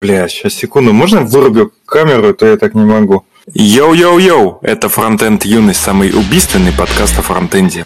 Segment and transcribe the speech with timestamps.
[0.00, 3.24] Бля, сейчас секунду, можно вырубю камеру, то я так не могу.
[3.52, 7.84] Йоу-йоу-йоу, это Фронтенд Юность, самый убийственный подкаст о фронтенде.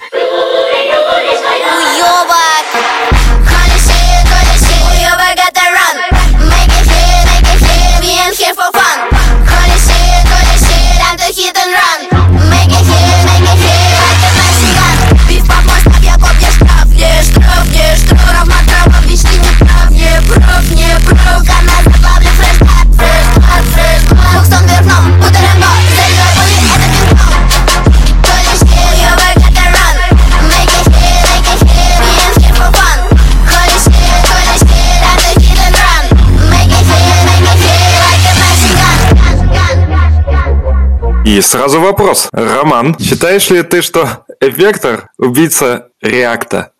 [41.24, 42.28] И сразу вопрос.
[42.32, 46.72] Роман, считаешь ли ты, что Эффектор– убийца реакта?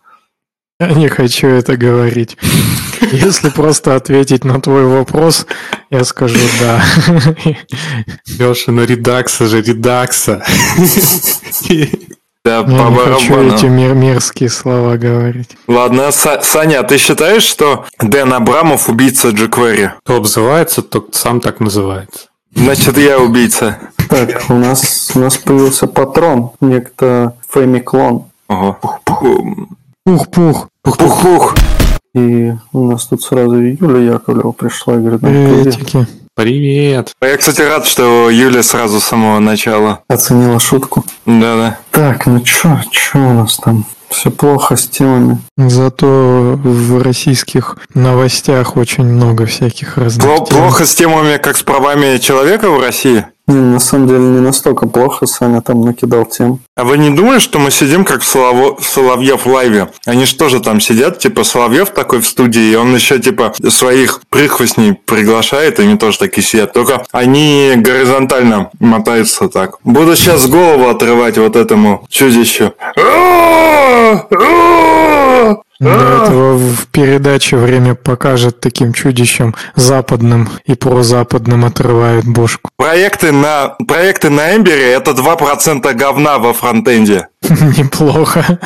[0.81, 2.37] Я не хочу это говорить.
[3.13, 5.47] Если просто ответить на твой вопрос,
[5.91, 6.83] я скажу да.
[8.39, 10.45] Леша, ну редакса же, редакса.
[12.45, 13.55] Да, Я по не хочу барабану.
[13.55, 15.51] эти мер- мерзкие слова говорить.
[15.69, 19.91] Ладно, Са- Саня, а ты считаешь, что Дэн Абрамов убийца jQuery?
[20.03, 22.27] Кто обзывается, то сам так называется.
[22.55, 23.78] Значит, я убийца.
[24.08, 28.25] Так, у нас, у нас появился патрон, некто Фэми Клон.
[28.48, 28.78] Ого.
[30.05, 30.69] Пух-пух.
[30.83, 31.55] Пух-пух.
[32.14, 35.62] И у нас тут сразу Юля Яковлева пришла и говорит, ну, привет.
[35.62, 36.06] Приветики.
[36.34, 37.12] Привет.
[37.22, 40.00] Я, кстати, рад, что Юля сразу с самого начала.
[40.09, 41.05] оценила шутку.
[41.25, 41.78] Да-да.
[41.91, 43.84] Так, ну чё, чё у нас там?
[44.13, 45.39] Все плохо с темами.
[45.57, 50.59] Зато в российских новостях очень много всяких разных Пло- тем.
[50.59, 53.27] Плохо с темами, как с правами человека в России?
[53.49, 56.61] Не, на самом деле не настолько плохо, Саня там накидал тем.
[56.77, 59.89] А вы не думаете, что мы сидим как в Солово- Соловьев лайве?
[60.07, 64.21] Они же тоже там сидят, типа Соловьев такой в студии, и он еще типа своих
[64.31, 66.73] прихвостней приглашает, и они тоже такие сидят.
[66.73, 69.79] Только они горизонтально мотаются так.
[69.83, 72.73] Буду сейчас голову отрывать вот этому чудищу.
[75.82, 82.70] Для этого в передаче время покажет таким чудищем западным и прозападным отрывают бошку.
[82.76, 87.26] Проекты на, проекты на Эмбере это 2% говна во фронтенде.
[87.42, 88.60] Неплохо.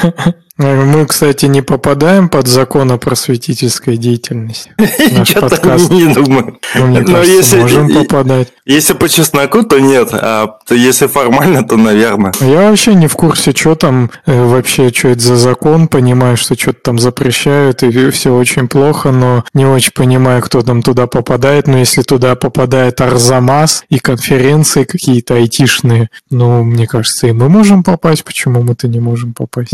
[0.58, 4.72] Мы, кстати, не попадаем под закон о просветительской деятельности.
[5.12, 5.90] Наш Что-то подкаст.
[5.90, 6.58] не думаю.
[6.74, 8.48] Ну, Но если- можем попадать.
[8.64, 12.32] Если по чесноку, то нет, а если формально, то наверное.
[12.40, 15.88] Я вообще не в курсе, что там э, вообще, что это за закон.
[15.88, 20.82] Понимаю, что что-то там запрещают, и все очень плохо, но не очень понимаю, кто там
[20.82, 21.66] туда попадает.
[21.68, 27.84] Но если туда попадает Арзамас и конференции какие-то айтишные, ну, мне кажется, и мы можем
[27.84, 28.24] попасть.
[28.24, 29.72] Почему мы-то не можем попасть?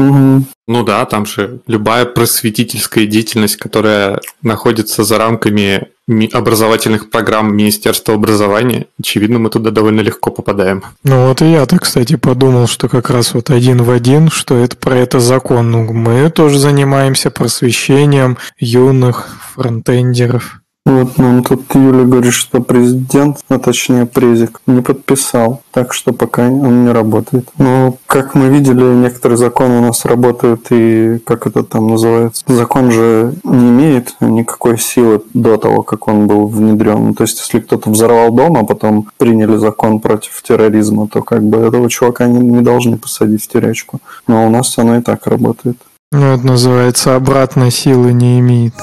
[0.72, 8.14] Ну да, там же любая просветительская деятельность, которая находится за рамками ми- образовательных программ Министерства
[8.14, 10.82] образования, очевидно, мы туда довольно легко попадаем.
[11.04, 14.74] Ну вот и я-то, кстати, подумал, что как раз вот один в один, что это
[14.74, 15.70] про это закон.
[15.70, 20.62] Ну, мы тоже занимаемся просвещением юных фронтендеров.
[20.84, 26.48] Вот нам тут Юля говорит, что президент, а точнее презик, не подписал, так что пока
[26.48, 27.48] он не работает.
[27.56, 32.90] Но, как мы видели, некоторые законы у нас работают, и как это там называется, закон
[32.90, 37.06] же не имеет никакой силы до того, как он был внедрен.
[37.06, 41.44] Ну, То есть, если кто-то взорвал дом, а потом приняли закон против терроризма, то как
[41.44, 44.00] бы этого чувака не, не должны посадить в тюрячку.
[44.26, 45.78] Но у нас оно и так работает.
[46.10, 48.74] Ну, это называется обратной силы не имеет.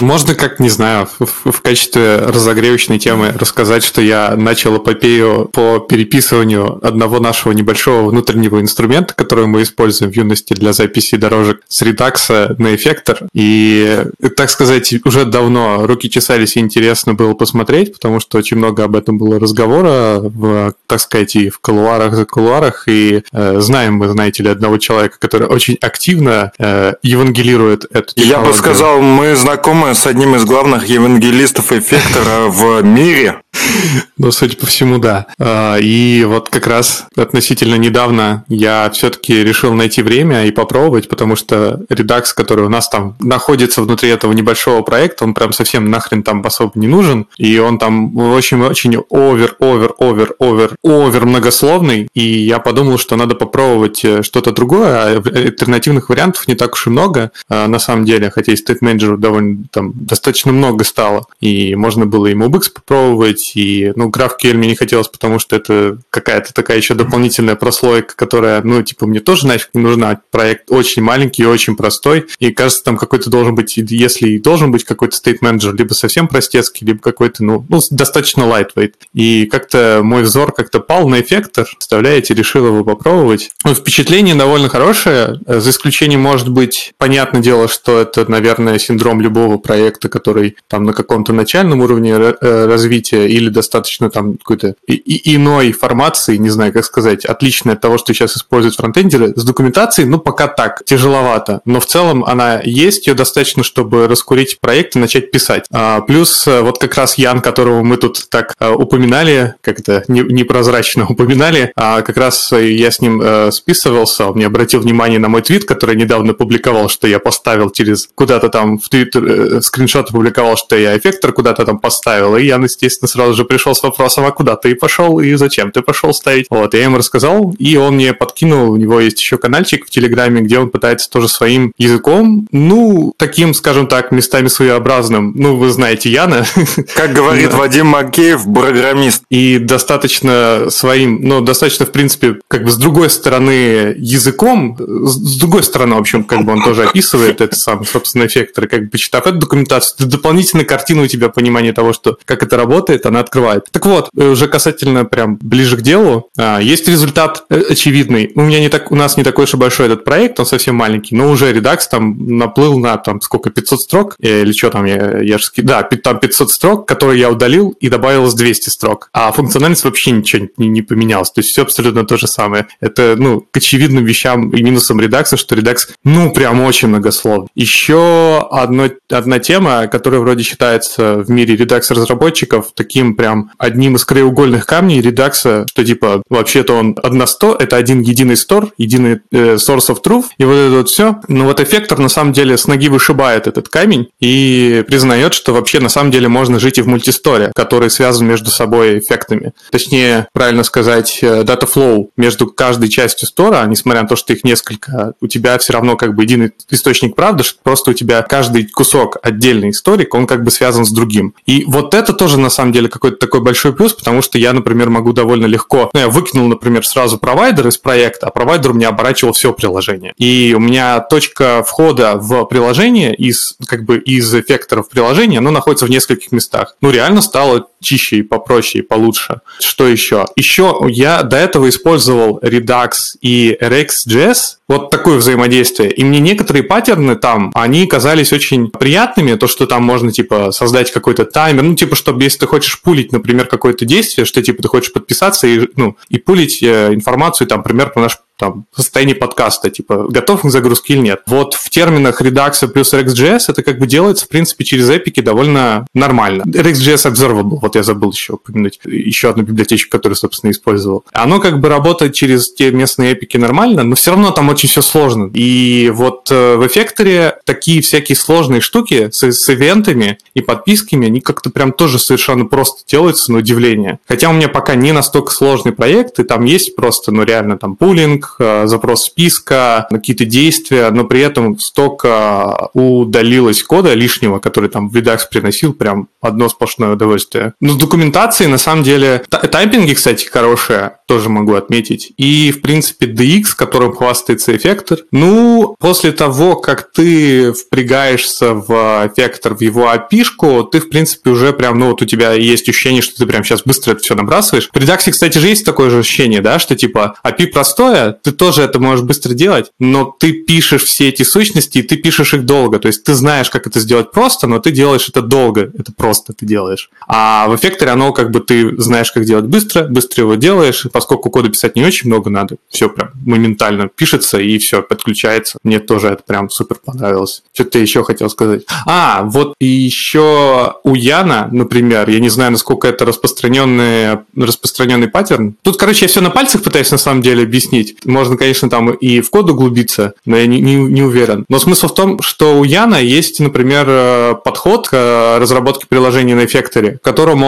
[0.00, 5.78] Можно, как, не знаю, в, в- качестве разогревочной темы рассказать, что я начал эпопею по
[5.78, 11.80] переписыванию одного нашего небольшого внутреннего инструмента, который мы используем в юности для записи дорожек с
[11.82, 13.20] редакса на эффектор.
[13.32, 14.04] И,
[14.36, 18.96] так сказать, уже давно руки чесались и интересно было посмотреть, потому что очень много об
[18.96, 22.84] этом было разговора в, так сказать, и в колуарах, за колуарах.
[22.86, 28.38] И э, знаем мы, знаете ли, одного человека, который очень активно э, евангелирует эту Я
[28.40, 28.54] бы технологию.
[28.54, 33.40] сказал, мы знакомы с одним из главных евангелистов эффектора в мире.
[34.18, 35.26] Ну, судя по всему, да.
[35.38, 41.36] А, И вот как раз относительно недавно я все-таки решил найти время и попробовать, потому
[41.36, 46.22] что редакс, который у нас там находится внутри этого небольшого проекта, он прям совсем нахрен
[46.22, 52.22] там особо не нужен, и он там очень-очень овер, овер, овер, овер, овер многословный, и
[52.22, 56.90] я подумал, что надо попробовать э, что-то другое, а альтернативных вариантов не так уж и
[56.90, 61.74] много, а, на самом деле, хотя и State Manager довольно там достаточно много стало, и
[61.74, 66.52] можно было и MobX попробовать, И, ну, GraphQL мне не хотелось, потому что это какая-то
[66.52, 70.20] такая еще дополнительная прослойка, которая, ну, типа, мне тоже нафиг не нужна.
[70.30, 72.26] Проект очень маленький и очень простой.
[72.38, 76.86] И кажется, там какой-то должен быть, если и должен быть какой-то manager, либо совсем простецкий,
[76.86, 78.94] либо какой-то, ну, ну достаточно lightweight.
[79.14, 83.50] И как-то мой взор как-то пал на эффектор, представляете, решил его попробовать.
[83.64, 89.58] Ну, впечатление довольно хорошее, за исключением, может быть, понятное дело, что это, наверное, синдром любого
[89.58, 96.36] проекта, который там на каком-то начальном уровне э, развития или достаточно там какой-то иной формации,
[96.36, 99.32] не знаю, как сказать, отличной от того, что сейчас используют фронтендеры.
[99.36, 101.60] С документацией, ну, пока так, тяжеловато.
[101.64, 105.64] Но в целом она есть, ее достаточно, чтобы раскурить проект и начать писать.
[105.70, 111.06] А, плюс э, вот как раз Ян, которого мы тут так э, упоминали, как-то непрозрачно
[111.08, 115.64] упоминали, а как раз я с ним списывался, он мне обратил внимание на мой твит,
[115.64, 120.96] который недавно публиковал, что я поставил через куда-то там в Твиттер, скриншот опубликовал, что я
[120.96, 124.74] эффектор куда-то там поставил, и я, естественно, сразу же пришел с вопросом, а куда ты
[124.74, 126.46] пошел и зачем ты пошел ставить?
[126.50, 130.42] Вот, я ему рассказал, и он мне подкинул, у него есть еще каналчик в Телеграме,
[130.42, 136.10] где он пытается тоже своим языком, ну, таким, скажем так, местами своеобразным, ну, вы знаете
[136.10, 136.44] Яна.
[136.94, 139.22] Как говорит Вадим Макеев, программист.
[139.30, 145.62] И достаточно своим, ну, достаточно, в принципе, как бы с другой стороны языком, с другой
[145.62, 149.26] стороны, в общем, как бы он тоже описывает это сам, собственно, эффектор, как бы почитав
[149.26, 153.66] эту документацию, дополнительно картину у тебя понимание того, что как это работает, она открывает.
[153.70, 158.32] Так вот, э, уже касательно прям ближе к делу, а, есть результат э, очевидный.
[158.34, 160.74] У меня не так, у нас не такой уж и большой этот проект, он совсем
[160.74, 164.84] маленький, но уже Redux там наплыл на там сколько, 500 строк, э, или что там,
[164.84, 169.08] я, я же, да, там 500 строк, которые я удалил и добавилось 200 строк.
[169.12, 172.66] А функциональность вообще ничего не, не поменялась, то есть все абсолютно то же самое.
[172.80, 177.48] Это, ну, к очевидным вещам и минусам Redux, что Redux, ну, прям очень многословно.
[177.54, 184.66] Еще одно, одна тема, которая вроде считается в мире Redux-разработчиков таким прям одним из краеугольных
[184.66, 190.02] камней Redux, что типа вообще-то он односто, это один единый стор, единый э, source of
[190.04, 191.16] truth, и вот это вот все.
[191.28, 195.80] Но вот эффектор на самом деле с ноги вышибает этот камень и признает, что вообще
[195.80, 199.52] на самом деле можно жить и в мультисторе, который связан между собой эффектами.
[199.70, 204.44] Точнее, правильно сказать, э, data flow между каждой частью стора, несмотря на то, что их
[204.44, 208.66] несколько, у тебя все равно как бы единый источник правды, что просто у тебя каждый
[208.66, 211.34] кусок отдельный историк, он как бы связан с другим.
[211.46, 214.90] И вот это тоже на самом деле какой-то такой большой плюс, потому что я, например,
[214.90, 218.88] могу довольно легко, ну, я выкинул, например, сразу провайдер из проекта, а провайдер у меня
[218.88, 220.12] оборачивал все приложение.
[220.16, 225.86] И у меня точка входа в приложение из, как бы, из эффекторов приложения, оно находится
[225.86, 226.76] в нескольких местах.
[226.80, 229.40] Ну, реально стало чище и попроще и получше.
[229.60, 230.26] Что еще?
[230.36, 235.92] Еще я до этого использовал Redux и RxJS, вот такое взаимодействие.
[235.92, 240.90] И мне некоторые паттерны там, они казались очень приятными, то, что там можно, типа, создать
[240.90, 244.68] какой-то таймер, ну, типа, чтобы если ты хочешь пулить, например, какое-то действие, что, типа, ты
[244.68, 249.70] хочешь подписаться и, ну, и пулить э, информацию, там, например, про наш там, состояние подкаста,
[249.70, 251.22] типа, готов к загрузке или нет.
[251.26, 255.86] Вот в терминах Redux плюс RxJS это как бы делается, в принципе, через эпики довольно
[255.94, 256.42] нормально.
[256.42, 261.04] RxJS Observable, вот я забыл еще упомянуть, еще одну библиотечку, которую, собственно, использовал.
[261.12, 264.82] Оно как бы работает через те местные эпики нормально, но все равно там очень все
[264.82, 265.30] сложно.
[265.34, 271.20] И вот э, в эффекторе такие всякие сложные штуки с, с ивентами и подписками, они
[271.20, 273.98] как-то прям тоже совершенно просто делаются, на удивление.
[274.06, 277.76] Хотя у меня пока не настолько сложный проект, и там есть просто, ну, реально там
[277.76, 284.88] пулинг, Э, запрос списка, какие-то действия, но при этом столько удалилось кода лишнего, который там
[284.88, 287.54] в Redux приносил, прям одно сплошное удовольствие.
[287.60, 292.12] Но с документацией, на самом деле, тайпинги, кстати, хорошие, тоже могу отметить.
[292.16, 294.98] И, в принципе, DX, которым хвастается эффектор.
[295.12, 298.70] Ну, после того, как ты впрягаешься в
[299.06, 300.24] эффектор, в его api
[300.70, 303.62] ты, в принципе, уже прям, ну, вот у тебя есть ощущение, что ты прям сейчас
[303.62, 304.68] быстро это все набрасываешь.
[304.72, 308.62] В Redux, кстати же, есть такое же ощущение, да, что типа API простое, ты тоже
[308.62, 312.78] это можешь быстро делать, но ты пишешь все эти сущности, и ты пишешь их долго.
[312.78, 315.72] То есть ты знаешь, как это сделать просто, но ты делаешь это долго.
[315.78, 316.90] Это просто ты делаешь.
[317.06, 320.88] А в эффекторе оно как бы ты знаешь, как делать быстро, быстро его делаешь, и
[320.88, 325.58] поскольку кода писать не очень много надо, все прям моментально пишется и все подключается.
[325.62, 327.42] Мне тоже это прям супер понравилось.
[327.52, 328.62] Что ты еще хотел сказать?
[328.86, 335.56] А, вот и еще у Яна, например, я не знаю, насколько это распространенный, распространенный паттерн.
[335.62, 339.20] Тут, короче, я все на пальцах пытаюсь на самом деле объяснить можно, конечно, там и
[339.20, 341.44] в код углубиться, но я не, не, не уверен.
[341.48, 346.44] Но смысл в том, что у Яна есть, например, э, подход к разработке приложения на
[346.44, 347.02] эффекторе, в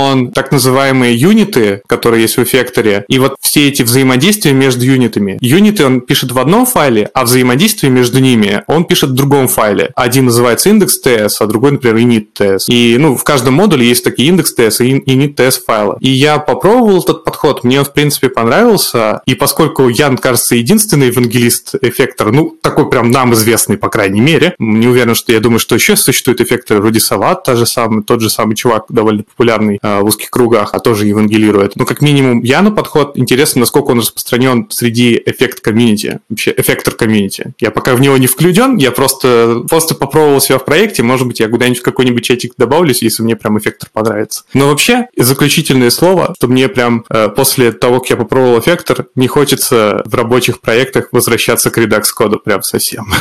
[0.05, 5.39] он так называемые юниты, которые есть в эффекторе, и вот все эти взаимодействия между юнитами.
[5.41, 9.91] Юниты он пишет в одном файле, а взаимодействие между ними он пишет в другом файле.
[9.97, 12.65] Один называется index.ts, а другой, например, init.ts.
[12.69, 15.97] И ну, в каждом модуле есть такие index.ts и init.ts файлы.
[16.01, 21.09] И я попробовал этот подход, мне он, в принципе, понравился, и поскольку Ян, кажется, единственный
[21.09, 25.59] евангелист эффектор, ну, такой прям нам известный, по крайней мере, не уверен, что я думаю,
[25.59, 29.79] что еще существует эффектор вроде Сават, та же самый, тот же самый чувак, довольно популярный
[29.83, 31.77] э, в узких кругах, а тоже евангелирует.
[31.77, 37.53] Ну, как минимум, Яну подход интересно, насколько он распространен среди эффект комьюнити, вообще эффектор комьюнити.
[37.61, 41.41] Я пока в него не включен, я просто, просто попробовал себя в проекте, может быть,
[41.41, 44.45] я куда-нибудь в какой-нибудь чатик добавлюсь, если мне прям эффектор понравится.
[44.55, 49.29] Но вообще, заключительное слово, что мне прям э, после того, как я попробовал эффектор, не
[49.29, 53.13] хочется в рабочих проектах возвращаться к Redux коду прям совсем.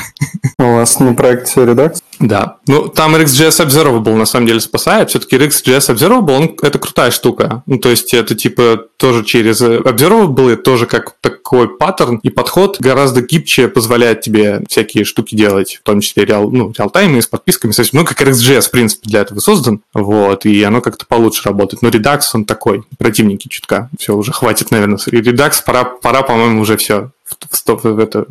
[0.59, 1.97] У вас на проекте Redux?
[2.19, 2.57] Да.
[2.67, 5.09] Ну, там RxJS Observable на самом деле спасает.
[5.09, 7.63] Все-таки RxJS Observable, он, это крутая штука.
[7.65, 13.21] Ну, то есть это типа тоже через Observable, тоже как такой паттерн и подход гораздо
[13.21, 17.74] гибче позволяет тебе всякие штуки делать, в том числе реал, ну, реалтаймы с подписками.
[17.93, 19.81] Ну, как RxJS, в принципе, для этого создан.
[19.93, 21.81] Вот, и оно как-то получше работает.
[21.81, 23.89] Но Redux, он такой, противники чутка.
[24.00, 24.97] Все, уже хватит, наверное.
[24.97, 28.25] Redux, пора, пора по-моему, уже все в, в, в это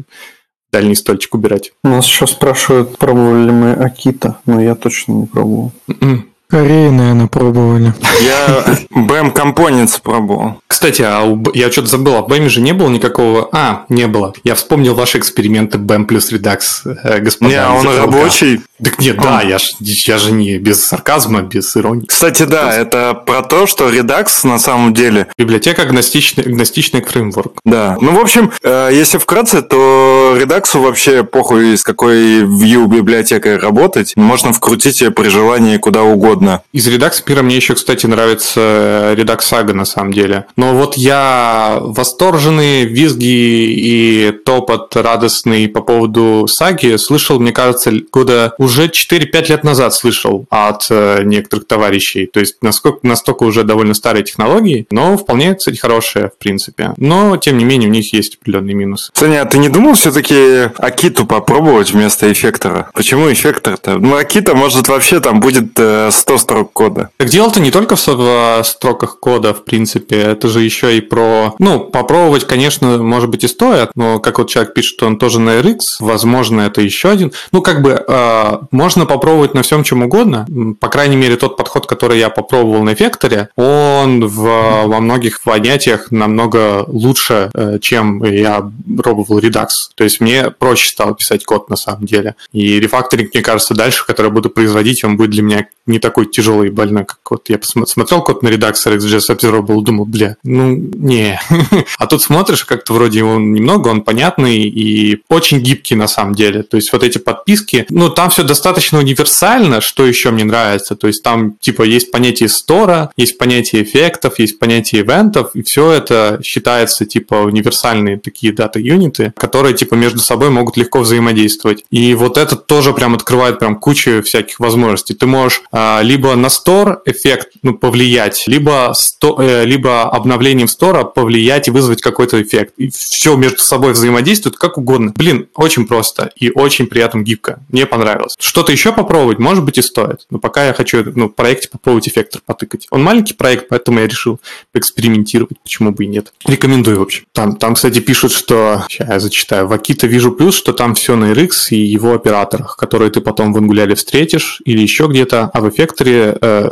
[0.72, 1.72] дальний стольчик убирать.
[1.82, 5.72] Нас еще спрашивают, пробовали ли мы Акита, но я точно не пробовал.
[5.88, 6.30] М-м.
[6.48, 7.92] Кореи, наверное, пробовали.
[8.22, 10.60] Я BM Components пробовал.
[10.68, 13.48] Кстати, а у я что-то забыл, а в BEM же не было никакого...
[13.50, 14.32] А, не было.
[14.44, 17.50] Я вспомнил ваши эксперименты BEM плюс Redux, э, господа.
[17.50, 18.60] Не, он рабочий.
[18.82, 22.06] Так нет, да, я, ж, я же не без сарказма, без иронии.
[22.06, 27.54] Кстати, да, это про то, что Redux на самом деле Библиотека агностичный, агностичный фреймворк.
[27.64, 27.96] Да.
[28.00, 34.14] Ну, в общем, э, если вкратце, то Redux вообще похуй, с какой Vue библиотекой работать.
[34.16, 36.62] Можно вкрутить ее при желании куда угодно.
[36.72, 40.46] Из Redux мира мне еще, кстати, нравится э, Redux Saga на самом деле.
[40.56, 48.54] Но вот я восторженный, визги и топот радостный по поводу саги слышал, мне кажется, года
[48.58, 52.26] уже 4-5 лет назад слышал от э, некоторых товарищей.
[52.26, 56.92] То есть насколько, настолько уже довольно старые технологии, но вполне, кстати, хорошие, в принципе.
[56.96, 59.10] Но, тем не менее, у них есть определенные минусы.
[59.14, 62.90] Саня, а ты не думал все-таки Акиту попробовать вместо эффектора?
[62.94, 63.98] Почему эффектор-то?
[63.98, 67.10] Ну, Акита, может, вообще там будет э, 100 строк кода.
[67.16, 71.54] Так дело-то не только в в строках кода, в принципе, это же еще и про...
[71.58, 75.40] Ну, попробовать, конечно, может быть и стоит, но как вот человек пишет, что он тоже
[75.40, 77.32] на RX, возможно, это еще один.
[77.52, 80.46] Ну, как бы э, можно попробовать на всем чем угодно.
[80.80, 84.42] По крайней мере, тот подход, который я попробовал на Векторе, он в,
[84.86, 88.70] во многих понятиях намного лучше, э, чем я
[89.02, 89.68] пробовал Redux.
[89.94, 92.34] То есть мне проще стало писать код на самом деле.
[92.52, 96.26] И рефакторинг, мне кажется, дальше, который я буду производить, он будет для меня не такой
[96.26, 100.74] тяжелый и больной, как вот я смотрел код на Redux RxJS Observable, думал, бля, ну,
[100.76, 101.40] не.
[101.98, 106.62] А тут смотришь, как-то вроде его немного, он понятный и очень гибкий на самом деле.
[106.62, 110.96] То есть вот эти подписки, ну, там все достаточно универсально, что еще мне нравится.
[110.96, 115.90] То есть там, типа, есть понятие стора, есть понятие эффектов, есть понятие ивентов, и все
[115.92, 121.84] это считается, типа, универсальные такие дата-юниты, которые, типа, между собой могут легко взаимодействовать.
[121.90, 125.14] И вот это тоже прям открывает прям кучу всяких возможностей.
[125.14, 131.04] Ты можешь а, либо на стор эффект ну, повлиять, либо, сто, э, либо обновлением стора
[131.04, 132.74] повлиять и вызвать какой-то эффект.
[132.76, 135.12] И все между собой взаимодействует как угодно.
[135.16, 137.60] Блин, очень просто и очень при этом гибко.
[137.70, 138.35] Мне понравилось.
[138.38, 140.26] Что-то еще попробовать, может быть, и стоит.
[140.30, 142.86] Но пока я хочу ну, в проекте попробовать эффектор потыкать.
[142.90, 144.40] Он маленький проект, поэтому я решил
[144.72, 146.32] поэкспериментировать, почему бы и нет.
[146.44, 147.24] Рекомендую, в общем.
[147.32, 148.84] Там, там кстати, пишут, что...
[148.88, 149.66] Сейчас я зачитаю.
[149.66, 153.54] В Акита вижу плюс, что там все на RX и его операторах, которые ты потом
[153.54, 156.70] в Angular встретишь или еще где-то, а в эффекторе э,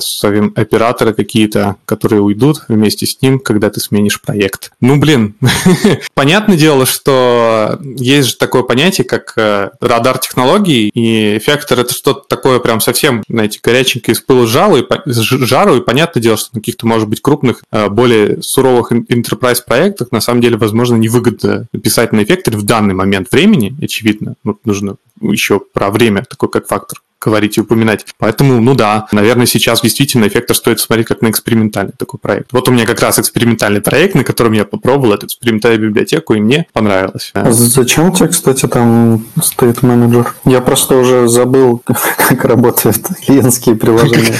[0.55, 4.73] операторы какие-то, которые уйдут вместе с ним, когда ты сменишь проект.
[4.81, 5.35] Ну, блин,
[6.15, 12.25] понятное дело, что есть же такое понятие, как э, радар технологий, и эффектор это что-то
[12.29, 16.61] такое прям совсем, знаете, горяченькое из пыла жару, и, жару, и понятное дело, что на
[16.61, 22.13] каких-то, может быть, крупных, э, более суровых enterprise проектах на самом деле, возможно, невыгодно писать
[22.13, 24.35] на эффекторе в данный момент времени, очевидно.
[24.45, 28.05] Вот нужно еще про время такой как фактор говорить и упоминать.
[28.19, 32.53] Поэтому, ну да, наверное, сейчас действительно эффектор стоит смотреть как на экспериментальный такой проект.
[32.53, 36.41] Вот у меня как раз экспериментальный проект, на котором я попробовал эту экспериментальную библиотеку, и
[36.41, 37.31] мне понравилось.
[37.35, 40.35] А зачем тебе, кстати, там стоит менеджер?
[40.45, 41.83] Я просто уже забыл,
[42.29, 44.35] как работают клиентские приложения.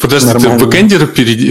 [0.00, 0.96] Подожди, ты в бэкэнде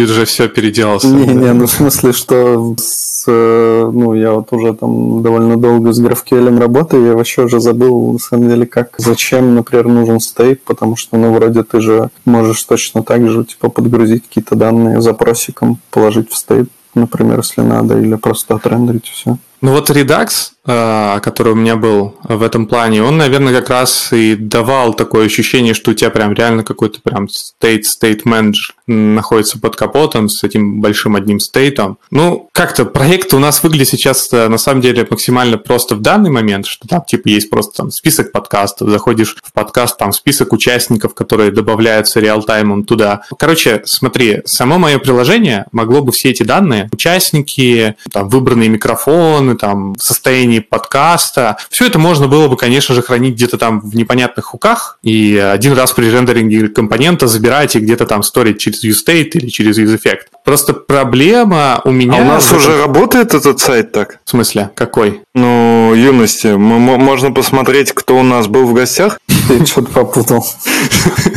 [0.03, 1.07] уже все переделался?
[1.07, 6.59] Не-не, ну в смысле, что с, ну, я вот уже там довольно долго с GraphQL
[6.59, 11.17] работаю, я вообще уже забыл, на самом деле, как, зачем, например, нужен стейт, потому что,
[11.17, 16.37] ну, вроде ты же можешь точно так же, типа, подгрузить какие-то данные запросиком, положить в
[16.37, 19.37] стейт, например, если надо, или просто отрендерить все.
[19.61, 24.35] Ну вот Redux, который у меня был в этом плане, он, наверное, как раз и
[24.35, 29.75] давал такое ощущение, что у тебя прям реально какой-то прям state, state manager находится под
[29.75, 31.97] капотом с этим большим одним стейтом.
[32.11, 36.31] Ну, как-то проект у нас выглядит сейчас э, на самом деле максимально просто в данный
[36.31, 41.13] момент, что там типа есть просто там список подкастов, заходишь в подкаст, там список участников,
[41.13, 43.21] которые добавляются реалтаймом туда.
[43.37, 49.95] Короче, смотри, само мое приложение могло бы все эти данные, участники, там выбранные микрофоны, там
[49.99, 54.97] состояние подкаста, все это можно было бы, конечно же, хранить где-то там в непонятных хуках
[55.03, 59.77] и один раз при рендеринге компонента забирать и где-то там сторить через UState или через
[59.77, 60.27] UseEffect.
[60.43, 62.19] Просто проблема у меня...
[62.19, 62.57] А у нас этом...
[62.57, 64.19] уже работает этот сайт так?
[64.25, 64.71] В смысле?
[64.75, 65.21] Какой?
[65.35, 66.47] Ну, юности.
[66.47, 69.19] Можно посмотреть, кто у нас был в гостях.
[69.47, 70.45] Ты что-то попутал.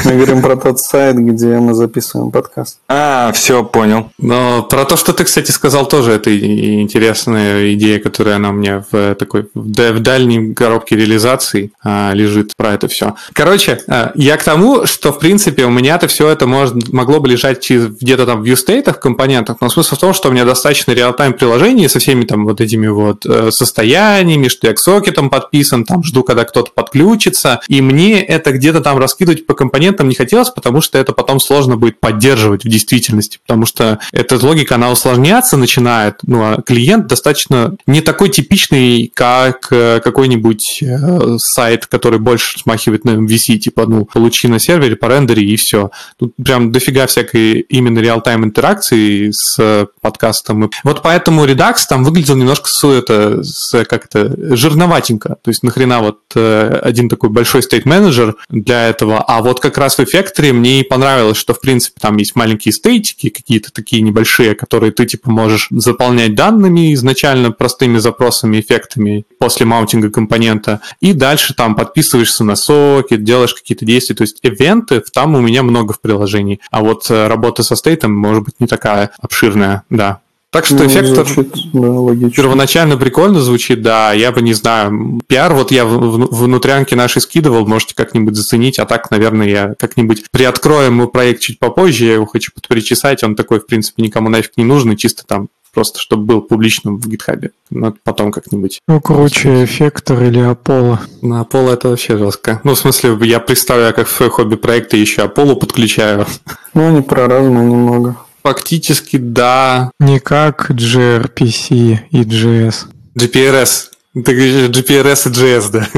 [0.04, 2.78] Мы говорим про тот сайт, где мы записываем подкаст.
[2.88, 4.10] А, все, понял.
[4.18, 8.84] Но про то, что ты, кстати, сказал, тоже это интересная идея, которая она у меня
[8.90, 13.14] в такой в дальней коробке реализации а, лежит про это все.
[13.32, 17.28] Короче, а, я к тому, что в принципе у меня-то все это может, могло бы
[17.28, 21.32] лежать где-то там в viewstate компонентах, но смысл в том, что у меня достаточно реал-тайм
[21.32, 26.02] приложений со всеми там вот этими вот э, состояниями, что я к сокетам подписан, там
[26.04, 30.80] жду, когда кто-то подключится, и мне это где-то там раскидывать по компонентам не хотелось, потому
[30.80, 36.16] что это потом сложно будет поддерживать в действительности, потому что эта логика, она усложняться начинает,
[36.26, 43.04] ну, а клиент достаточно не такой типичный, как э, какой-нибудь э, сайт, который больше смахивает
[43.04, 45.90] на MVC, типа, ну, получи на сервере, по рендере и все.
[46.18, 50.70] Тут прям дофига всякой именно реал-тайм интеракции с подкастом.
[50.84, 55.36] Вот поэтому Redux там выглядел немножко с, это, с, как это, жирноватенько.
[55.42, 59.20] То есть нахрена вот э, один такой большой стейт-менеджер для этого.
[59.20, 63.28] А вот как раз в эффекторе мне понравилось, что в принципе там есть маленькие стейтики,
[63.28, 70.10] какие-то такие небольшие, которые ты типа можешь заполнять данными изначально простыми запросами, эффектами после маунтинга
[70.10, 70.80] компонента.
[71.00, 74.16] И дальше там подписываешься на сокет, делаешь какие-то действия.
[74.16, 76.60] То есть ивенты там у меня много в приложении.
[76.70, 80.20] А вот э, работа со стейтом может быть не такая обширная, да.
[80.50, 85.20] Так что ну, эффектор да, первоначально прикольно звучит, да, я бы не знаю.
[85.26, 90.24] Пиар вот я в, внутрянке нашей скидывал, можете как-нибудь заценить, а так, наверное, я как-нибудь
[90.30, 94.52] приоткроем мой проект чуть попозже, я его хочу подпричесать, он такой, в принципе, никому нафиг
[94.56, 97.52] не нужный, чисто там просто чтобы был публичным в гитхабе.
[97.70, 98.80] Но потом как-нибудь.
[98.86, 100.98] Ну, круче эффектор или Apollo.
[101.22, 102.60] На Apollo это вообще жестко.
[102.64, 106.26] Ну, в смысле, я представляю, как в свой хобби-проекты еще Apollo подключаю.
[106.74, 108.16] Ну, они про разные немного.
[108.42, 109.90] Фактически, да.
[110.00, 112.86] Не как gRPC и JS.
[113.16, 113.90] GPRS.
[114.14, 115.88] Ты говоришь GPRS и JS, да.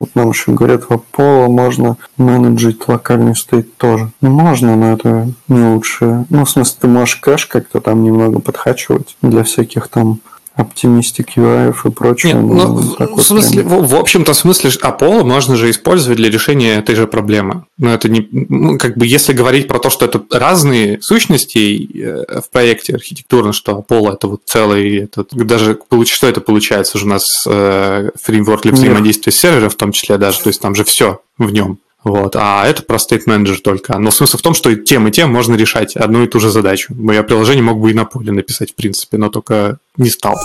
[0.00, 4.10] Вот нам еще говорят, в Apollo можно менеджить локальный стейт тоже.
[4.22, 6.24] Ну, можно, но это не лучше.
[6.30, 10.20] Ну, в смысле, ты можешь кэш как-то там немного подхачивать для всяких там
[10.60, 12.34] оптимистик UI и прочее.
[12.34, 16.76] Нет, ну, в, смысле, в, в общем-то, в смысле Apollo можно же использовать для решения
[16.76, 17.64] этой же проблемы.
[17.78, 22.40] Но это не, ну, как бы, если говорить про то, что это разные сущности э,
[22.40, 27.08] в проекте архитектурно, что Apollo это вот целый, это, даже что это получается уже у
[27.08, 30.84] нас э, фреймворк для взаимодействия с сервером в том числе даже, то есть там же
[30.84, 31.78] все в нем.
[32.04, 32.34] Вот.
[32.36, 33.98] А это про State Manager только.
[33.98, 36.94] Но смысл в том, что тем и тем можно решать одну и ту же задачу.
[36.94, 40.36] Мое приложение мог бы и на поле написать, в принципе, но только не стал.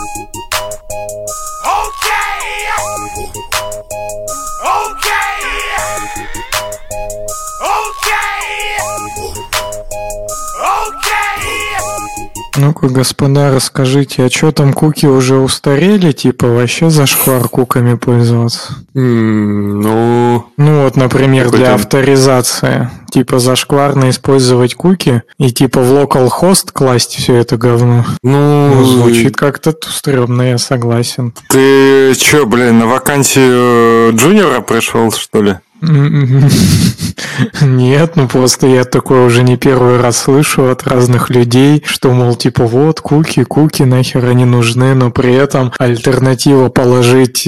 [12.66, 16.12] Ну-ка, господа, расскажите, а что там куки уже устарели?
[16.12, 18.74] Типа вообще зашквар куками пользоваться?
[18.96, 20.46] Mm, ну...
[20.58, 22.90] Ну вот, например, для авторизации.
[23.12, 28.04] Типа зашкварно использовать куки и типа в localhost класть все это говно.
[28.24, 31.36] Ну, ну звучит как-то стрёмно, я согласен.
[31.50, 35.60] Ты чё, блин, на вакансию джуниора пришел, что ли?
[37.62, 42.36] Нет, ну просто я такое уже не первый раз слышу от разных людей, что, мол,
[42.36, 47.48] типа, вот, куки, куки, нахер они нужны, но при этом альтернатива положить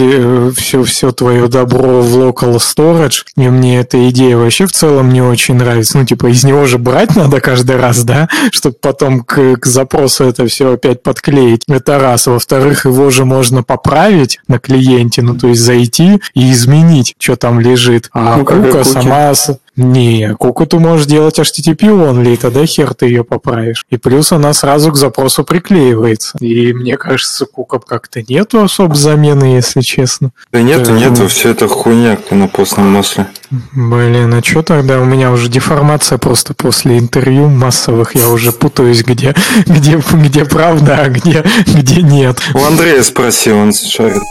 [0.58, 5.22] все, все твое добро в local storage, и мне эта идея вообще в целом не
[5.22, 5.98] очень нравится.
[5.98, 10.26] Ну, типа, из него же брать надо каждый раз, да, чтобы потом к, к запросу
[10.26, 11.64] это все опять подклеить.
[11.68, 12.28] Это раз.
[12.28, 17.60] Во-вторых, его же можно поправить на клиенте, ну, то есть зайти и изменить, что там
[17.60, 18.10] лежит.
[18.14, 19.34] А Ну, кука сама...
[19.78, 23.86] Не, куку ты можешь делать HTTP only, и тогда хер ты ее поправишь.
[23.92, 26.36] И плюс она сразу к запросу приклеивается.
[26.40, 30.32] И мне кажется, кука как-то нету особо замены, если честно.
[30.52, 30.94] Да нету, Да.
[30.94, 33.28] нету, все это хуйня на постном масле.
[33.72, 35.00] Блин, а что тогда?
[35.00, 38.16] У меня уже деформация просто после интервью массовых.
[38.16, 39.36] Я уже путаюсь, где,
[39.68, 42.40] где, где правда, а где, где нет.
[42.56, 44.24] У Андрея спроси, он шарит.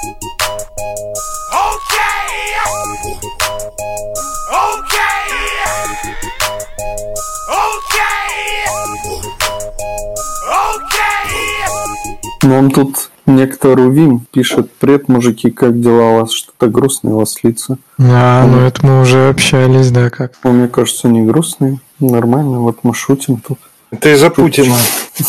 [12.47, 16.33] Нам тут некто Рувим пишет, привет, мужики, как дела у вас?
[16.33, 17.77] Что-то грустное у вас лица.
[17.99, 20.35] А, ну это мы уже общались, да, как.
[20.45, 23.59] Ну, мне кажется, не грустные, нормально, вот мы шутим тут.
[23.91, 24.77] Это из-за Путина.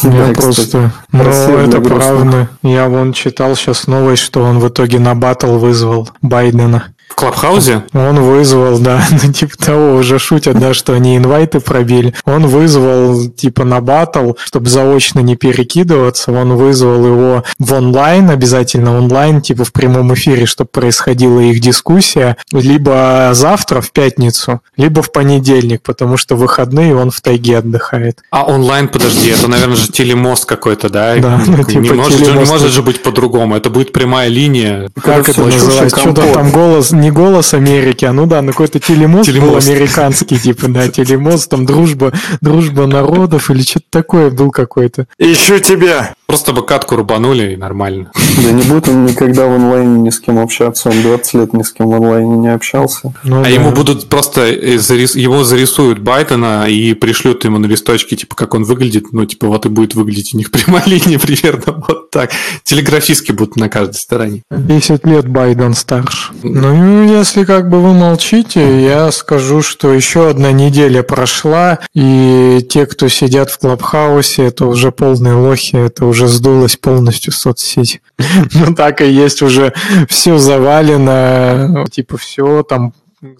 [0.04, 0.92] Я просто...
[1.12, 2.50] Ну, это правда.
[2.62, 6.94] Я вон читал сейчас новость, что он в итоге на батл вызвал Байдена.
[7.08, 7.84] В Клабхаузе?
[7.94, 12.14] Он вызвал, да, ну типа того, уже шутят, да, что они инвайты пробили.
[12.26, 18.98] Он вызвал, типа, на батл, чтобы заочно не перекидываться, он вызвал его в онлайн, обязательно
[18.98, 25.12] онлайн, типа в прямом эфире, чтобы происходила их дискуссия, либо завтра, в пятницу, либо в
[25.12, 28.20] понедельник, потому что выходные он в тайге отдыхает.
[28.32, 31.16] А онлайн, подожди, это, наверное, же телемост какой-то, да?
[31.18, 33.56] Да, ну, не, типа может, же- не может же быть по-другому.
[33.56, 34.90] Это будет прямая линия.
[35.02, 36.00] Как это называется?
[36.00, 39.70] Что-то там голос, не голос Америки, а ну да, ну какой-то телемост, был Телемост.
[39.70, 45.08] американский, типа, да, телемост, там дружба, дружба народов или что-то такое был какой-то.
[45.18, 46.14] Ищу тебя.
[46.28, 48.12] Просто бы катку рубанули и нормально.
[48.44, 51.64] Да не будет он никогда в онлайне ни с кем общаться, он 20 лет ни
[51.64, 53.14] с кем в онлайне не общался.
[53.24, 53.50] Ну, А да.
[53.50, 58.66] ему будут просто э, его зарисуют Байдена и пришлют ему на листочке, типа, как он
[58.66, 59.14] выглядит.
[59.14, 62.32] Ну, типа, вот и будет выглядеть у них прямая линия примерно вот так.
[62.64, 64.44] Телеграфистки будут на каждой стороне.
[64.52, 66.34] 10 лет Байден старше.
[66.44, 72.86] Ну, если как бы вы молчите, я скажу, что еще одна неделя прошла, и те,
[72.86, 78.02] кто сидят в Клабхаусе, это уже полные лохи, это уже сдулось полностью соцсеть.
[78.54, 79.74] Ну, так и есть уже
[80.10, 82.94] все завалено, типа все там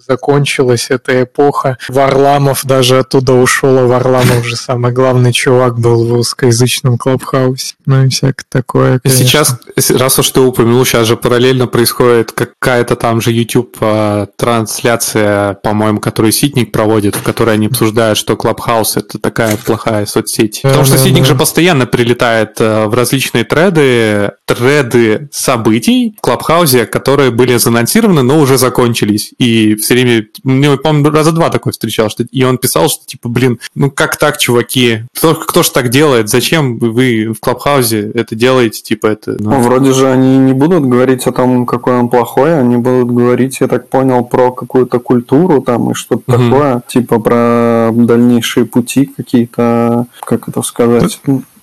[0.06, 1.78] закончилась эта эпоха.
[1.88, 7.74] Варламов даже оттуда ушел, а Варламов же самый главный чувак был в русскоязычном клабхаусе.
[7.86, 9.00] Ну и всякое такое.
[9.00, 9.24] конечно.
[9.24, 9.60] Сейчас,
[9.90, 16.00] раз уж ты упомянул, сейчас же параллельно происходит какая-то там же YouTube а, трансляция, по-моему,
[16.00, 20.60] которую Ситник проводит, в которой они обсуждают, что Clubhouse это такая плохая соцсеть.
[20.62, 27.30] Потому что Ситник же постоянно прилетает э, в различные треды, треды событий в Clubhouse, которые
[27.30, 29.32] были заанонсированы, но уже закончились.
[29.38, 33.28] И все время, мне, по-моему, раза два такой встречал, что и он писал, что типа,
[33.28, 35.04] блин, ну как так, чуваки?
[35.16, 36.28] Кто, кто ж так делает?
[36.28, 38.82] Зачем вы в Клабхаузе это делаете?
[38.82, 39.36] Типа это...
[39.38, 43.08] ну, Ну, вроде же они не будут говорить о том, какой он плохой, они будут
[43.10, 46.50] говорить, я так понял, про какую-то культуру там и что-то Мгм.
[46.50, 51.20] такое, типа про дальнейшие пути какие-то, как это сказать,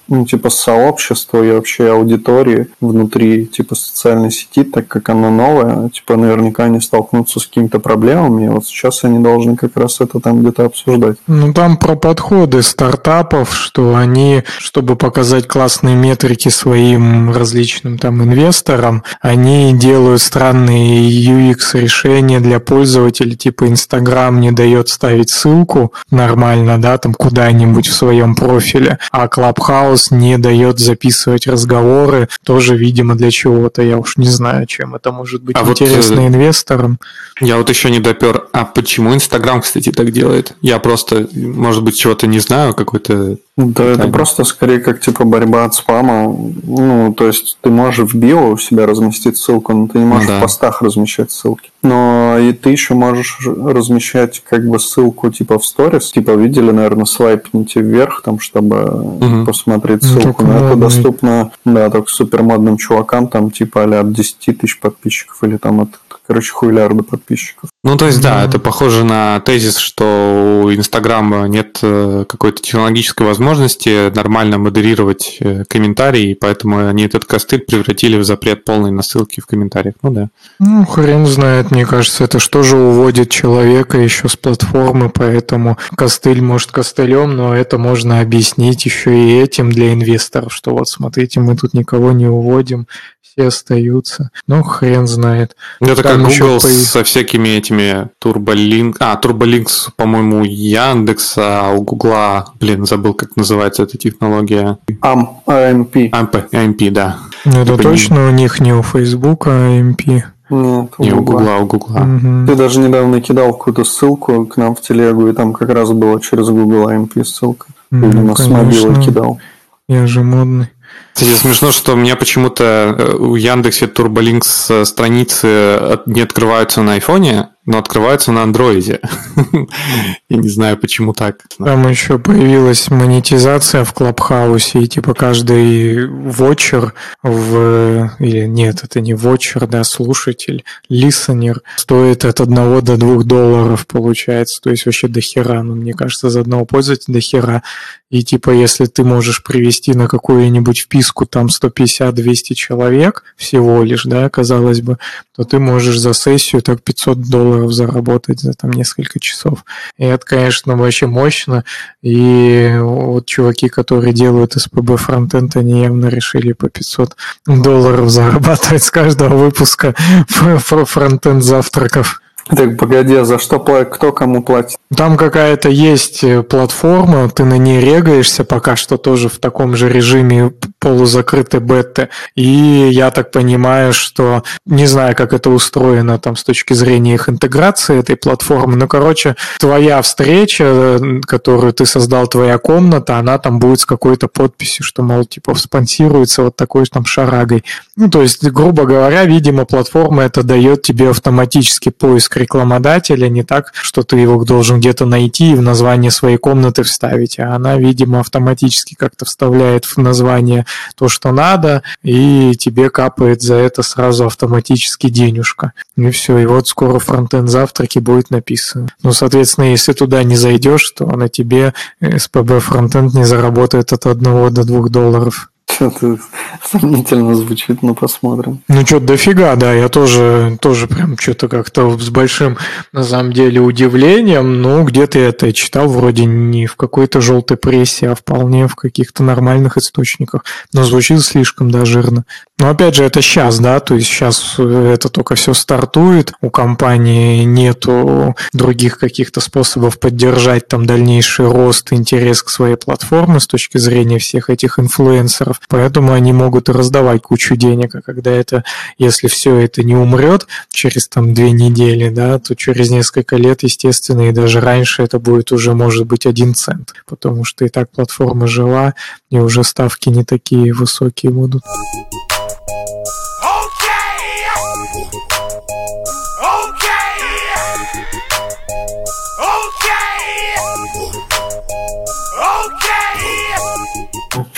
[0.08, 6.15] ну, типа сообщества и вообще аудитории внутри, типа, социальной сети, так как она новая, типа,
[6.15, 10.41] наверняка они столкнутся с какими-то проблемами, и вот сейчас они должны как раз это там
[10.41, 11.18] где-то обсуждать.
[11.28, 19.04] Ну, там про подходы стартапов, что они, чтобы показать классные метрики своим различным там инвесторам,
[19.22, 27.13] они делают странные UX-решения для пользователей, типа Инстаграм не дает ставить ссылку нормально, да, там
[27.13, 33.97] куда-нибудь в своем профиле, а Clubhouse не дает записывать разговоры, тоже, видимо, для чего-то, я
[33.97, 36.99] уж не знаю, чем это может быть А вот, интересно э, инвесторам.
[37.41, 38.47] Я вот еще не допер.
[38.51, 40.53] А почему Инстаграм, кстати, так делает?
[40.62, 43.38] Я просто, может быть, чего-то не знаю, какой-то...
[43.58, 44.12] Да, это Понятно.
[44.12, 46.36] просто скорее как типа борьба от спама.
[46.63, 50.28] Ну, то есть ты можешь в био у себя разместить ссылку, но ты не можешь
[50.28, 50.39] да.
[50.39, 51.72] в постах размещать ссылки.
[51.82, 56.12] Но и ты еще можешь размещать как бы ссылку типа в сторис.
[56.12, 58.76] Типа видели, наверное, свайпните вверх, там, чтобы
[59.22, 59.46] Мгм.
[59.46, 60.24] посмотреть Ну, ссылку.
[60.24, 64.80] только Но это доступно, да, только супер модным чувакам, там, типа, а от 10 тысяч
[64.82, 65.89] подписчиков или там от
[66.27, 67.69] короче, хуйлярды подписчиков.
[67.83, 73.27] Ну, то есть, да, это похоже на тезис, что у Инстаграма нет э, какой-то технологической
[73.27, 79.03] возможности нормально модерировать э, комментарии, и поэтому они этот костыль превратили в запрет полной на
[79.03, 79.95] ссылки в комментариях.
[80.01, 80.29] Ну да.
[80.59, 86.41] Ну, хрен знает, мне кажется, это что же уводит человека еще с платформы, поэтому костыль
[86.41, 91.55] может костылем, но это можно объяснить еще и этим для инвесторов, что вот смотрите, мы
[91.55, 92.88] тут никого не уводим,
[93.25, 94.29] все остаются.
[94.47, 95.55] Ну, хрен знает.
[95.81, 98.97] Ну, Это Там как Google по- со всякими этими турболинк...
[98.99, 104.77] А, турболинкс, по-моему, у Яндекса, а у Гугла, блин, забыл, как называется эта технология.
[105.01, 105.95] АМ, АМП.
[105.97, 107.17] AMP, AMP, да.
[107.45, 110.21] Ну, Это Типа точно у них не у Фейсбука, а MP.
[110.49, 111.39] Нет, у Не, у Гугла.
[111.39, 111.99] Гугла, у Гугла.
[112.01, 112.47] Мгм.
[112.47, 116.21] Ты даже недавно кидал какую-то ссылку к нам в телегу, и там как раз было
[116.21, 117.65] через Google AMP ссылка.
[117.91, 119.03] Ну, Видимо, с мобилы конечно.
[119.03, 119.39] кидал.
[119.88, 120.69] Я же модный.
[121.15, 125.45] Кстати, смешно, что у меня почему-то э, у Яндексе Турболинкс э, страницы
[125.78, 128.99] от- не открываются на айфоне, но открываются на андроиде.
[130.30, 131.39] Я не знаю, почему так.
[131.58, 138.12] Там еще появилась монетизация в Клабхаусе, и типа каждый вотчер в...
[138.19, 144.62] Или нет, это не вотчер, да, слушатель, листенер, стоит от 1 до 2 долларов получается.
[144.62, 147.63] То есть вообще до хера, ну, мне кажется, за одного пользователя до хера.
[148.12, 154.30] И типа если ты можешь привести на какую-нибудь вписку там 150-200 человек всего лишь, да,
[154.30, 154.99] казалось бы,
[155.36, 159.65] то ты можешь за сессию так 500 долларов заработать за там несколько часов.
[159.98, 161.63] И это, конечно, вообще мощно.
[162.02, 167.15] И вот чуваки, которые делают СПБ фронтенд, они явно решили по 500
[167.46, 169.96] долларов зарабатывать с каждого выпуска
[170.28, 172.22] фронтенд завтраков.
[172.47, 174.77] Так, погоди, а за что пла- кто кому платит?
[174.95, 179.89] Там какая-то есть э, платформа, ты на ней регаешься пока что тоже в таком же
[179.89, 182.10] режиме полузакрытой беты.
[182.36, 182.43] И
[182.91, 187.97] я так понимаю, что не знаю, как это устроено там с точки зрения их интеграции
[187.97, 188.75] этой платформы.
[188.75, 194.27] Ну, короче, твоя встреча, э, которую ты создал, твоя комната, она там будет с какой-то
[194.27, 197.63] подписью, что, мол, типа, спонсируется вот такой там шарагой.
[197.95, 203.71] Ну, то есть, грубо говоря, видимо, платформа это дает тебе автоматически поиск рекламодателя, не так,
[203.76, 208.19] что ты его должен где-то найти и в название своей комнаты вставить, а она, видимо,
[208.19, 215.10] автоматически как-то вставляет в название то, что надо, и тебе капает за это сразу автоматически
[215.10, 215.74] денежка.
[215.98, 218.88] И все, и вот скоро фронтенд завтраки будет написано.
[219.04, 224.54] Ну, соответственно, если туда не зайдешь, то на тебе СПБ фронтенд не заработает от 1
[224.54, 225.50] до 2 долларов.
[225.75, 226.17] Что-то
[226.63, 228.61] сомнительно звучит, но посмотрим.
[228.69, 232.57] Ну, что-то дофига, да, я тоже, тоже прям что-то как-то с большим,
[232.93, 238.09] на самом деле, удивлением, ну, где-то я это читал, вроде не в какой-то желтой прессе,
[238.09, 242.23] а вполне в каких-то нормальных источниках, но звучит слишком, да, жирно.
[242.58, 247.44] Но, опять же, это сейчас, да, то есть сейчас это только все стартует, у компании
[247.44, 254.20] нету других каких-то способов поддержать там дальнейший рост, интерес к своей платформе с точки зрения
[254.20, 258.63] всех этих инфлюенсеров, поэтому они могут и раздавать кучу денег, а когда это,
[258.98, 264.30] если все это не умрет через там две недели, да, то через несколько лет, естественно,
[264.30, 268.48] и даже раньше это будет уже, может быть, один цент, потому что и так платформа
[268.48, 268.94] жила,
[269.30, 271.63] и уже ставки не такие высокие будут.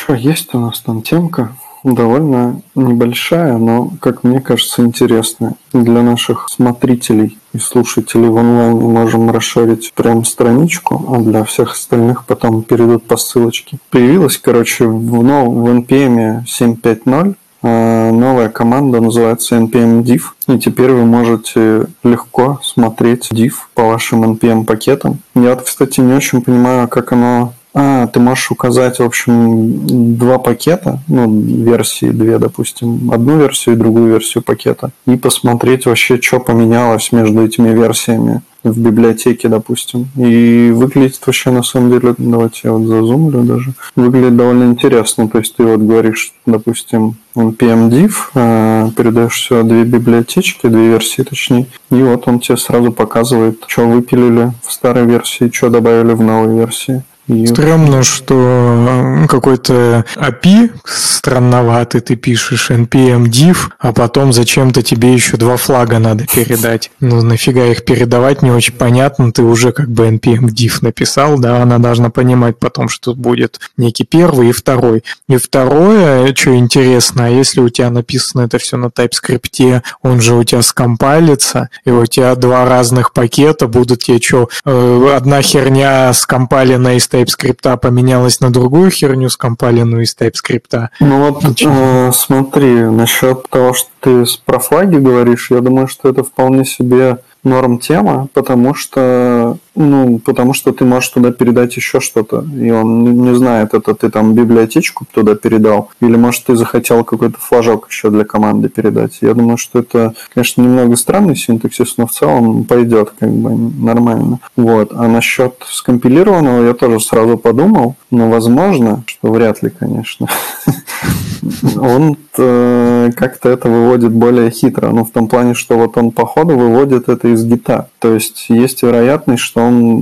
[0.08, 1.52] Ну что, есть у нас там темка?
[1.84, 5.56] Довольно небольшая, но, как мне кажется, интересная.
[5.74, 12.26] Для наших смотрителей и слушателей в онлайне можем расширить прям страничку, а для всех остальных
[12.26, 13.80] потом перейдут по ссылочке.
[13.90, 20.92] Появилась, короче, в, нов- в NPM 7.5.0 э, новая команда, называется npm div, и теперь
[20.92, 25.20] вы можете легко смотреть div по вашим npm пакетам.
[25.36, 31.00] Я, кстати, не очень понимаю, как оно а, ты можешь указать, в общем, два пакета,
[31.08, 37.12] ну, версии две, допустим, одну версию и другую версию пакета, и посмотреть вообще, что поменялось
[37.12, 40.08] между этими версиями в библиотеке, допустим.
[40.16, 45.30] И выглядит вообще, на самом деле, давайте я вот зазумлю даже, выглядит довольно интересно.
[45.30, 51.22] То есть ты вот говоришь, допустим, npm div, э, передаешь все две библиотечки, две версии
[51.22, 56.24] точнее, и вот он тебе сразу показывает, что выпилили в старой версии, что добавили в
[56.24, 57.04] новой версии.
[57.28, 57.46] И...
[57.46, 65.36] Стремно, что э, какой-то API странноватый, ты пишешь npm div, а потом зачем-то тебе еще
[65.38, 66.92] два флага надо передать.
[67.00, 69.32] Ну, нафига их передавать, не очень понятно.
[69.32, 74.06] Ты уже как бы npm div написал, да, она должна понимать потом, что будет некий
[74.06, 75.04] первый и второй.
[75.28, 80.36] И второе, что интересно, а если у тебя написано это все на TypeScript, он же
[80.36, 86.14] у тебя скомпалится, и у тебя два разных пакета будут тебе что, э, одна херня
[86.14, 90.90] скомпалена из TypeScript поменялась на другую херню скомпаленную из TypeScript.
[91.00, 96.24] Ну вот э, смотри, насчет того, что ты про флаги говоришь, я думаю, что это
[96.24, 102.44] вполне себе норм тема, потому что, ну, потому что ты можешь туда передать еще что-то,
[102.60, 107.38] и он не знает, это ты там библиотечку туда передал, или, может, ты захотел какой-то
[107.40, 109.20] флажок еще для команды передать.
[109.22, 114.40] Я думаю, что это, конечно, немного странный синтаксис, но в целом пойдет как бы нормально.
[114.56, 114.92] Вот.
[114.94, 120.28] А насчет скомпилированного я тоже сразу подумал, но возможно, что вряд ли, конечно.
[121.80, 124.90] Он э, как-то это выводит более хитро.
[124.90, 127.90] Ну, в том плане, что вот он по ходу выводит это из гита.
[128.00, 130.02] То есть есть вероятность, что он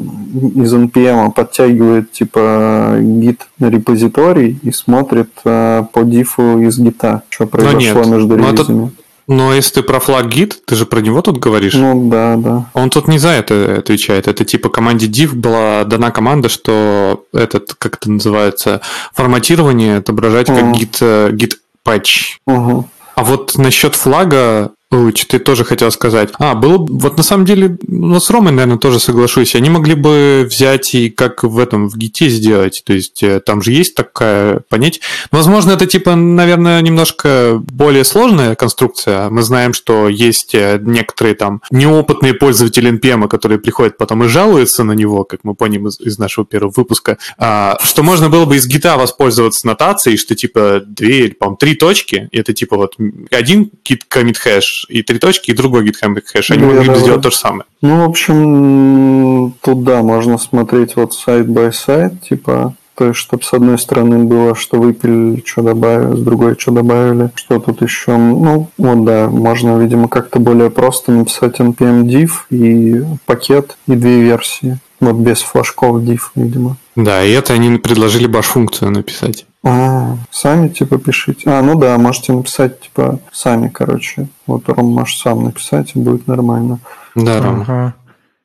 [0.56, 7.80] из NPM подтягивает типа гит репозиторий и смотрит э, по дифу из гита, что произошло
[7.80, 8.92] нет, между но это- релизами.
[9.28, 11.74] Но если ты про флаг гид, ты же про него тут говоришь.
[11.74, 12.66] Ну да, да.
[12.76, 14.28] Он тут не за это отвечает.
[14.28, 18.82] Это типа команде div была дана команда, что этот, как это называется,
[19.16, 20.74] форматирование отображать как Мгм.
[20.74, 21.32] git, э,
[21.84, 22.38] patch.
[22.46, 22.88] Угу.
[23.16, 24.72] А вот насчет флага,
[25.16, 26.30] что ты тоже хотел сказать.
[26.40, 29.56] А, было бы, вот на самом деле, ну, с Ромой, наверное, тоже соглашусь.
[29.56, 32.84] Они могли бы взять и как в этом, в гите сделать.
[32.86, 35.02] То есть, э, там же есть такая понять.
[35.32, 39.30] Возможно, это типа, наверное, немножко более сложная конструкция.
[39.30, 44.84] Мы знаем, что есть э, некоторые там неопытные пользователи NPM, которые приходят потом и жалуются
[44.84, 48.58] на него, как мы поняли из, из нашего первого выпуска, а, что можно было бы
[48.58, 52.96] из гита воспользоваться нотацией, что типа две или, по-моему, три точки, это типа вот
[53.32, 54.38] один git commit
[54.86, 56.52] хэш и три точки, и другой git commit хэш.
[56.52, 57.66] Они Ну, могли бы сделать то же самое.
[57.82, 63.44] Ну, в общем, тут да, можно смотреть вот сайт by сайт, типа, то есть, чтобы
[63.44, 68.16] с одной стороны было, что выпилили, что добавили, с другой, что добавили, что тут еще,
[68.16, 74.22] ну, вот да, можно, видимо, как-то более просто написать npm div и пакет, и две
[74.22, 76.78] версии, вот без флажков div, видимо.
[76.96, 79.46] Да, и это они предложили баш-функцию написать.
[79.68, 81.50] А, сами типа пишите.
[81.50, 84.28] А, ну да, можете написать типа сами, короче.
[84.46, 86.78] Вот Ром можешь сам написать, и будет нормально.
[87.16, 87.62] Да, Рома.
[87.64, 87.94] Ага.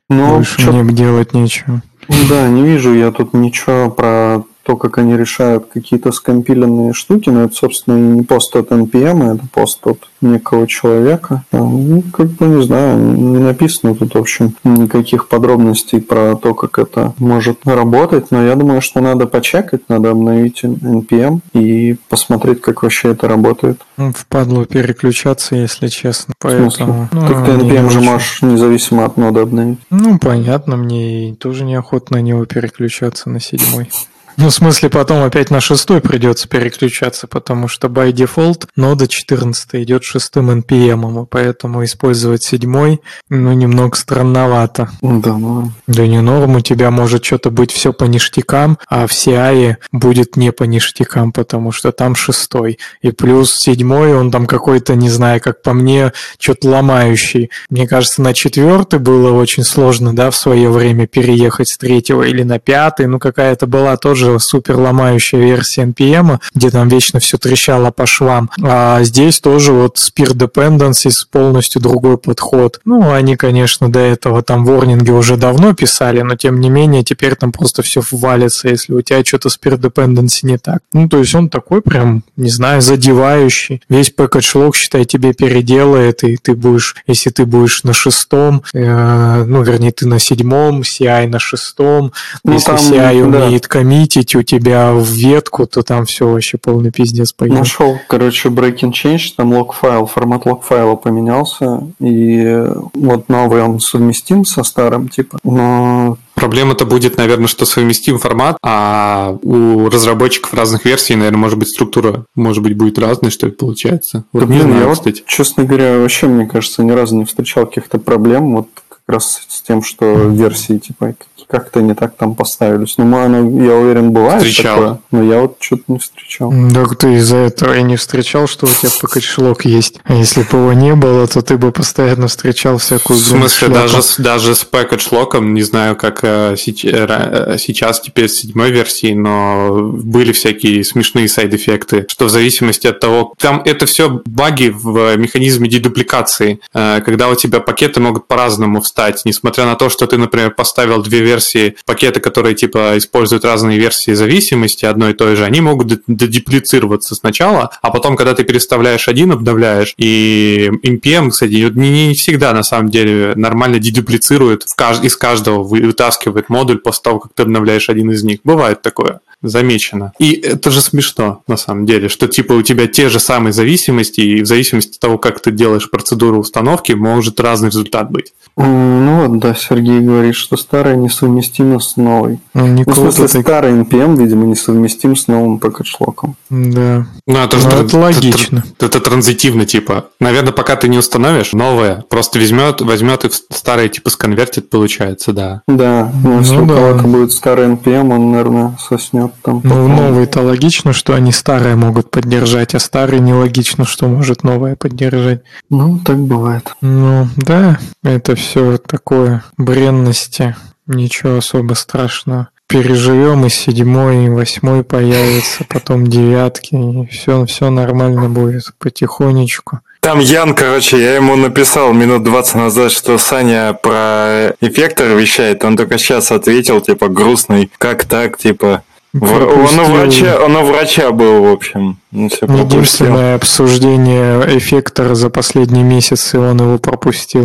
[0.08, 1.82] Ну, Больше чё- мне делать нечего.
[2.28, 7.42] Да, не вижу я тут ничего про то, как они решают какие-то скомпиленные штуки, но
[7.42, 11.42] это, собственно, и не пост от NPM, это пост от некого человека.
[11.50, 16.54] А, Ну, как бы, не знаю, не написано тут, в общем, никаких подробностей про то,
[16.54, 22.60] как это может работать, но я думаю, что надо почекать, надо обновить NPM и посмотреть,
[22.60, 23.80] как вообще это работает.
[23.96, 26.32] Ну, Впадло переключаться, если честно.
[26.40, 26.86] В смысле?
[26.86, 28.08] Поэтому, ну, так ты NPM же очень.
[28.08, 29.80] можешь независимо от ноды обновить.
[29.90, 33.90] Ну, понятно, мне тоже неохота на него переключаться на седьмой.
[34.36, 39.74] Ну, в смысле, потом опять на шестой придется переключаться, потому что by default нода 14
[39.74, 44.90] идет шестым NPM, и поэтому использовать седьмой, ну, немного странновато.
[45.02, 49.10] Да, ну, Да не норм, у тебя может что-то быть все по ништякам, а в
[49.10, 52.78] CI будет не по ништякам, потому что там шестой.
[53.02, 57.50] И плюс седьмой, он там какой-то, не знаю, как по мне, что-то ломающий.
[57.68, 62.42] Мне кажется, на четвертый было очень сложно, да, в свое время переехать с третьего или
[62.42, 63.06] на пятый.
[63.06, 68.50] Ну, какая-то была тоже супер ломающая версия NPM, где там вечно все трещало по швам.
[68.62, 72.80] А здесь тоже вот Spear Dependencies полностью другой подход.
[72.84, 77.34] Ну, они, конечно, до этого там ворнинги уже давно писали, но тем не менее теперь
[77.34, 80.80] там просто все валится, если у тебя что-то Spear Dependency не так.
[80.92, 83.82] Ну, то есть он такой прям, не знаю, задевающий.
[83.88, 89.62] Весь log, считай, тебе переделает, и ты будешь, если ты будешь на шестом, э, ну,
[89.62, 92.12] вернее, ты на седьмом, CI на шестом,
[92.44, 93.44] Ну, если там, CI да.
[93.46, 93.66] умеет
[94.10, 97.58] коммитить у тебя в ветку, то там все вообще полный пиздец пойдет.
[97.58, 103.78] Нашел, короче, breaking change, там лог файл, формат лог файла поменялся, и вот новый он
[103.80, 110.86] совместим со старым, типа, но Проблема-то будет, наверное, что совместим формат, а у разработчиков разных
[110.86, 114.24] версий, наверное, может быть, структура, может быть, будет разной, что это получается.
[114.32, 115.22] Вот Да, не знаю, я вот, кстати.
[115.26, 119.60] честно говоря, вообще, мне кажется, ни разу не встречал каких-то проблем вот как раз с
[119.60, 122.94] тем, что версии типа какие- как-то не так там поставились.
[122.98, 124.76] Ну, оно, я уверен, бывает Встречал.
[124.76, 126.52] такое, но я вот что-то не встречал.
[126.72, 129.98] Так ты из-за этого и не встречал, что у тебя пакет-шлок есть.
[130.04, 133.74] А если бы его не было, то ты бы постоянно встречал В всякую смысле, шляпу.
[133.74, 138.70] даже, с- даже с package-локом, не знаю, как э, э, э, сейчас теперь с седьмой
[138.70, 143.34] версии, но были всякие смешные сайд-эффекты, что в зависимости от того...
[143.38, 149.22] Там это все баги в механизме дедупликации, э, когда у тебя пакеты могут по-разному встать,
[149.24, 151.39] несмотря на то, что ты, например, поставил две версии
[151.86, 157.14] пакета, которые типа используют разные версии зависимости одной и той же, они могут де- дедуплицироваться
[157.14, 162.62] сначала, а потом, когда ты переставляешь один, обновляешь, и NPM, кстати, не, не всегда на
[162.62, 164.64] самом деле нормально дедуплицирует,
[165.02, 168.40] из каждого вы- вытаскивает модуль после того, как ты обновляешь один из них.
[168.44, 169.20] Бывает такое.
[169.42, 170.12] Замечено.
[170.18, 174.20] И это же смешно, на самом деле, что типа у тебя те же самые зависимости,
[174.20, 178.32] и в зависимости от того, как ты делаешь процедуру установки, может разный результат быть.
[178.56, 182.40] Ну вот, да, Сергей говорит, что старое несовместимо с новой.
[182.52, 183.42] Ну, Ну, в смысле, так.
[183.42, 186.36] старый NPM, видимо, несовместим с новым пакет-шлоком.
[186.50, 187.06] Да.
[187.26, 188.64] Ну, это же Ну, тран- это логично.
[188.76, 190.06] Это, это транзитивно, типа.
[190.20, 195.62] Наверное, пока ты не установишь, новое просто возьмет, возьмет и старое, типа, сконвертит, получается, да.
[195.66, 196.74] Да, но если Ну у да.
[196.74, 199.56] кого-то будет старый NPM, он, наверное, соснет там.
[199.56, 199.96] Ну, потом.
[199.96, 205.42] новые-то логично, что они старые могут поддержать, а старые нелогично, что может новое поддержать.
[205.68, 206.72] Ну, так бывает.
[206.80, 210.56] Ну, да, это все такое бренности,
[210.86, 212.48] ничего особо страшного.
[212.68, 219.80] Переживем, и седьмой, и восьмой появится, потом девятки, и все, все нормально будет потихонечку.
[220.00, 225.62] Там Ян, короче, я ему написал минут 20 назад, что Саня про эффектор вещает.
[225.62, 227.70] Он только сейчас ответил, типа, грустный.
[227.76, 228.82] Как так, типа...
[229.12, 231.98] Он у врача, он у врача был, в общем.
[232.12, 237.44] Единственное обсуждение эффектора за последний месяц, и он его пропустил.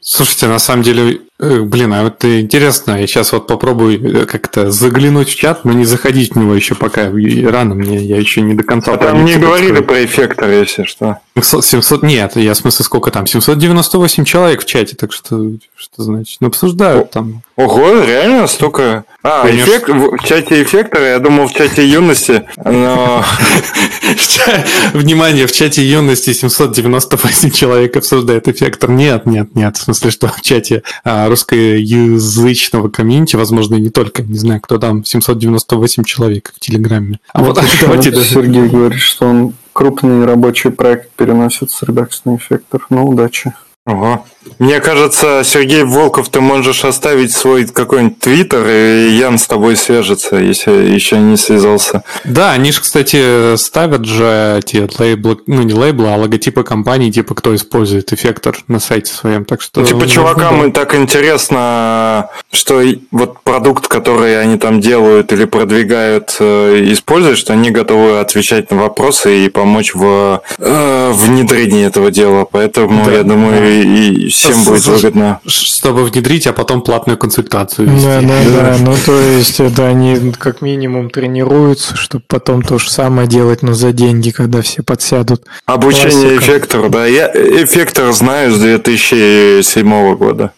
[0.00, 4.70] Слушайте, на самом деле, блин, а вот э, интересно, я сейчас вот попробую э, как-то
[4.70, 8.54] заглянуть в чат, но не заходить в него еще пока рано мне, я еще не
[8.54, 11.18] до конца А там не говорили про эффектор, если что.
[11.34, 16.02] 700, 700 нет, я в смысле сколько там, 798 человек в чате, так что, что
[16.02, 17.42] значит, ну, обсуждают там.
[17.56, 19.04] Ого, реально столько?
[19.22, 19.70] А, Конечно.
[19.70, 23.22] эффект, в чате эффектора, я думал в чате юности, но...
[24.92, 28.90] Внимание, в чате юности 798 человек обсуждает эффектор.
[28.90, 29.76] Нет, нет, нет.
[29.76, 34.78] В смысле, что в чате а, русскоязычного комьюнити, возможно, и не только, не знаю, кто
[34.78, 37.20] там, 798 человек в Телеграме.
[37.32, 42.86] А вот давайте Сергей говорит, что он крупный рабочий проект переносит с Redux на эффектор.
[42.90, 43.52] Ну, удачи.
[43.86, 44.24] Ого.
[44.58, 50.36] Мне кажется, Сергей Волков, ты можешь оставить свой какой-нибудь твиттер, и Ян с тобой свяжется,
[50.36, 52.02] если еще не связался.
[52.24, 57.34] Да, они же, кстати, ставят же эти лейблы, ну не лейблы, а логотипы компаний, типа
[57.34, 59.44] кто использует эффектор на сайте своем.
[59.44, 59.82] Так что.
[59.82, 60.80] Ну, типа, чувакам да.
[60.80, 67.70] так интересно, что вот продукт, который они там делают или продвигают, э, используют, что они
[67.70, 72.46] готовы отвечать на вопросы и помочь в э, внедрении этого дела.
[72.50, 73.75] Поэтому, Да, я думаю.
[73.82, 75.40] И, всем будет выгодно.
[75.46, 78.06] Чтобы внедрить, а потом платную консультацию вести.
[78.06, 78.76] Да, да, да.
[78.80, 83.74] Ну, то есть, это они как минимум тренируются, чтобы потом то же самое делать, но
[83.74, 85.44] за деньги, когда все подсядут.
[85.66, 87.06] Обучение эффектора, да.
[87.06, 90.52] Я эффектор знаю с 2007 года.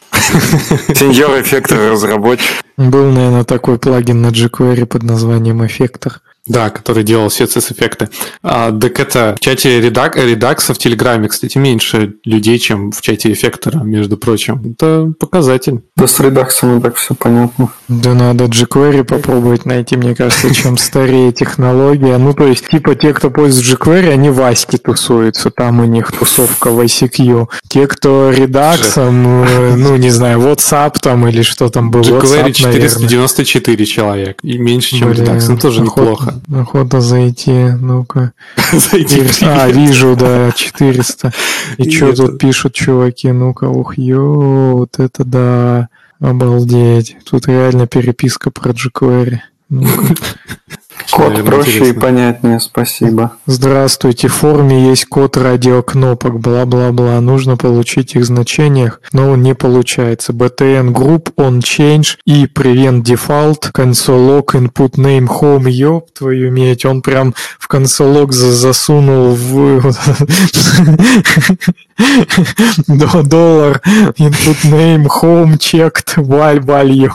[0.95, 2.63] Сеньор эффектор разработчик.
[2.77, 6.21] Был, наверное, такой плагин на jQuery под названием «Эффектор».
[6.49, 8.09] Да, который делал все CSS-эффекты.
[8.43, 13.33] А, так это в чате редак, редакса в Телеграме, кстати, меньше людей, чем в чате
[13.33, 14.75] эффектора, между прочим.
[14.75, 15.83] Это показатель.
[15.97, 17.71] Да с редаксом и так все понятно.
[17.89, 22.17] Да надо jQuery попробовать найти, мне кажется, чем старее технология.
[22.19, 26.13] Ну, то есть, типа, те, кто пользуется jQuery, они в Аське тусуются, там у них
[26.13, 27.49] тусовка в ICQ.
[27.69, 32.63] Те, кто редаксом, э, ну, не знаю, WhatsApp там или что там был, jQuery WhatsApp,
[32.65, 32.89] наверное.
[32.89, 34.39] 494 человек.
[34.43, 35.49] И меньше, чем редакс.
[35.49, 36.38] Ну, тоже неплохо.
[36.53, 38.33] Охота зайти, ну-ка.
[38.73, 41.33] Зайти А, вижу, да, 400.
[41.79, 43.31] И что тут пишут чуваки?
[43.33, 45.89] Ну-ка, ух, ё, вот это да.
[46.21, 47.17] Обалдеть.
[47.25, 49.39] Тут реально переписка про jQuery.
[51.11, 52.01] Код Наверное, проще и интересно.
[52.01, 53.33] понятнее, спасибо.
[53.47, 57.21] Здравствуйте, в форме есть код радиокнопок, бла-бла-бла.
[57.21, 60.33] Нужно получить их значениях, но он не получается.
[60.33, 65.69] btn group on change и prevent default console log input name home.
[65.71, 69.81] Ёб твою медь, он прям в console log за- засунул в
[72.89, 73.81] до- доллар
[74.19, 77.11] input name home checked while value.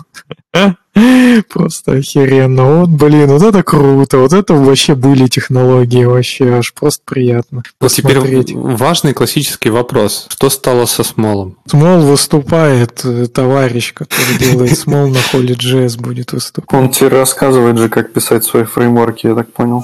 [1.50, 2.80] Просто охеренно.
[2.80, 4.20] Вот, блин, вот это круто.
[4.20, 6.54] Вот это вообще были технологии вообще.
[6.54, 8.20] Аж просто приятно Вот теперь
[8.54, 10.28] важный классический вопрос.
[10.30, 11.58] Что стало со Смолом?
[11.66, 16.80] Смол выступает, э, товарищ, который делает Смол на холле JS будет выступать.
[16.80, 19.84] Он тебе рассказывает же, как писать свои фреймворки, я так понял.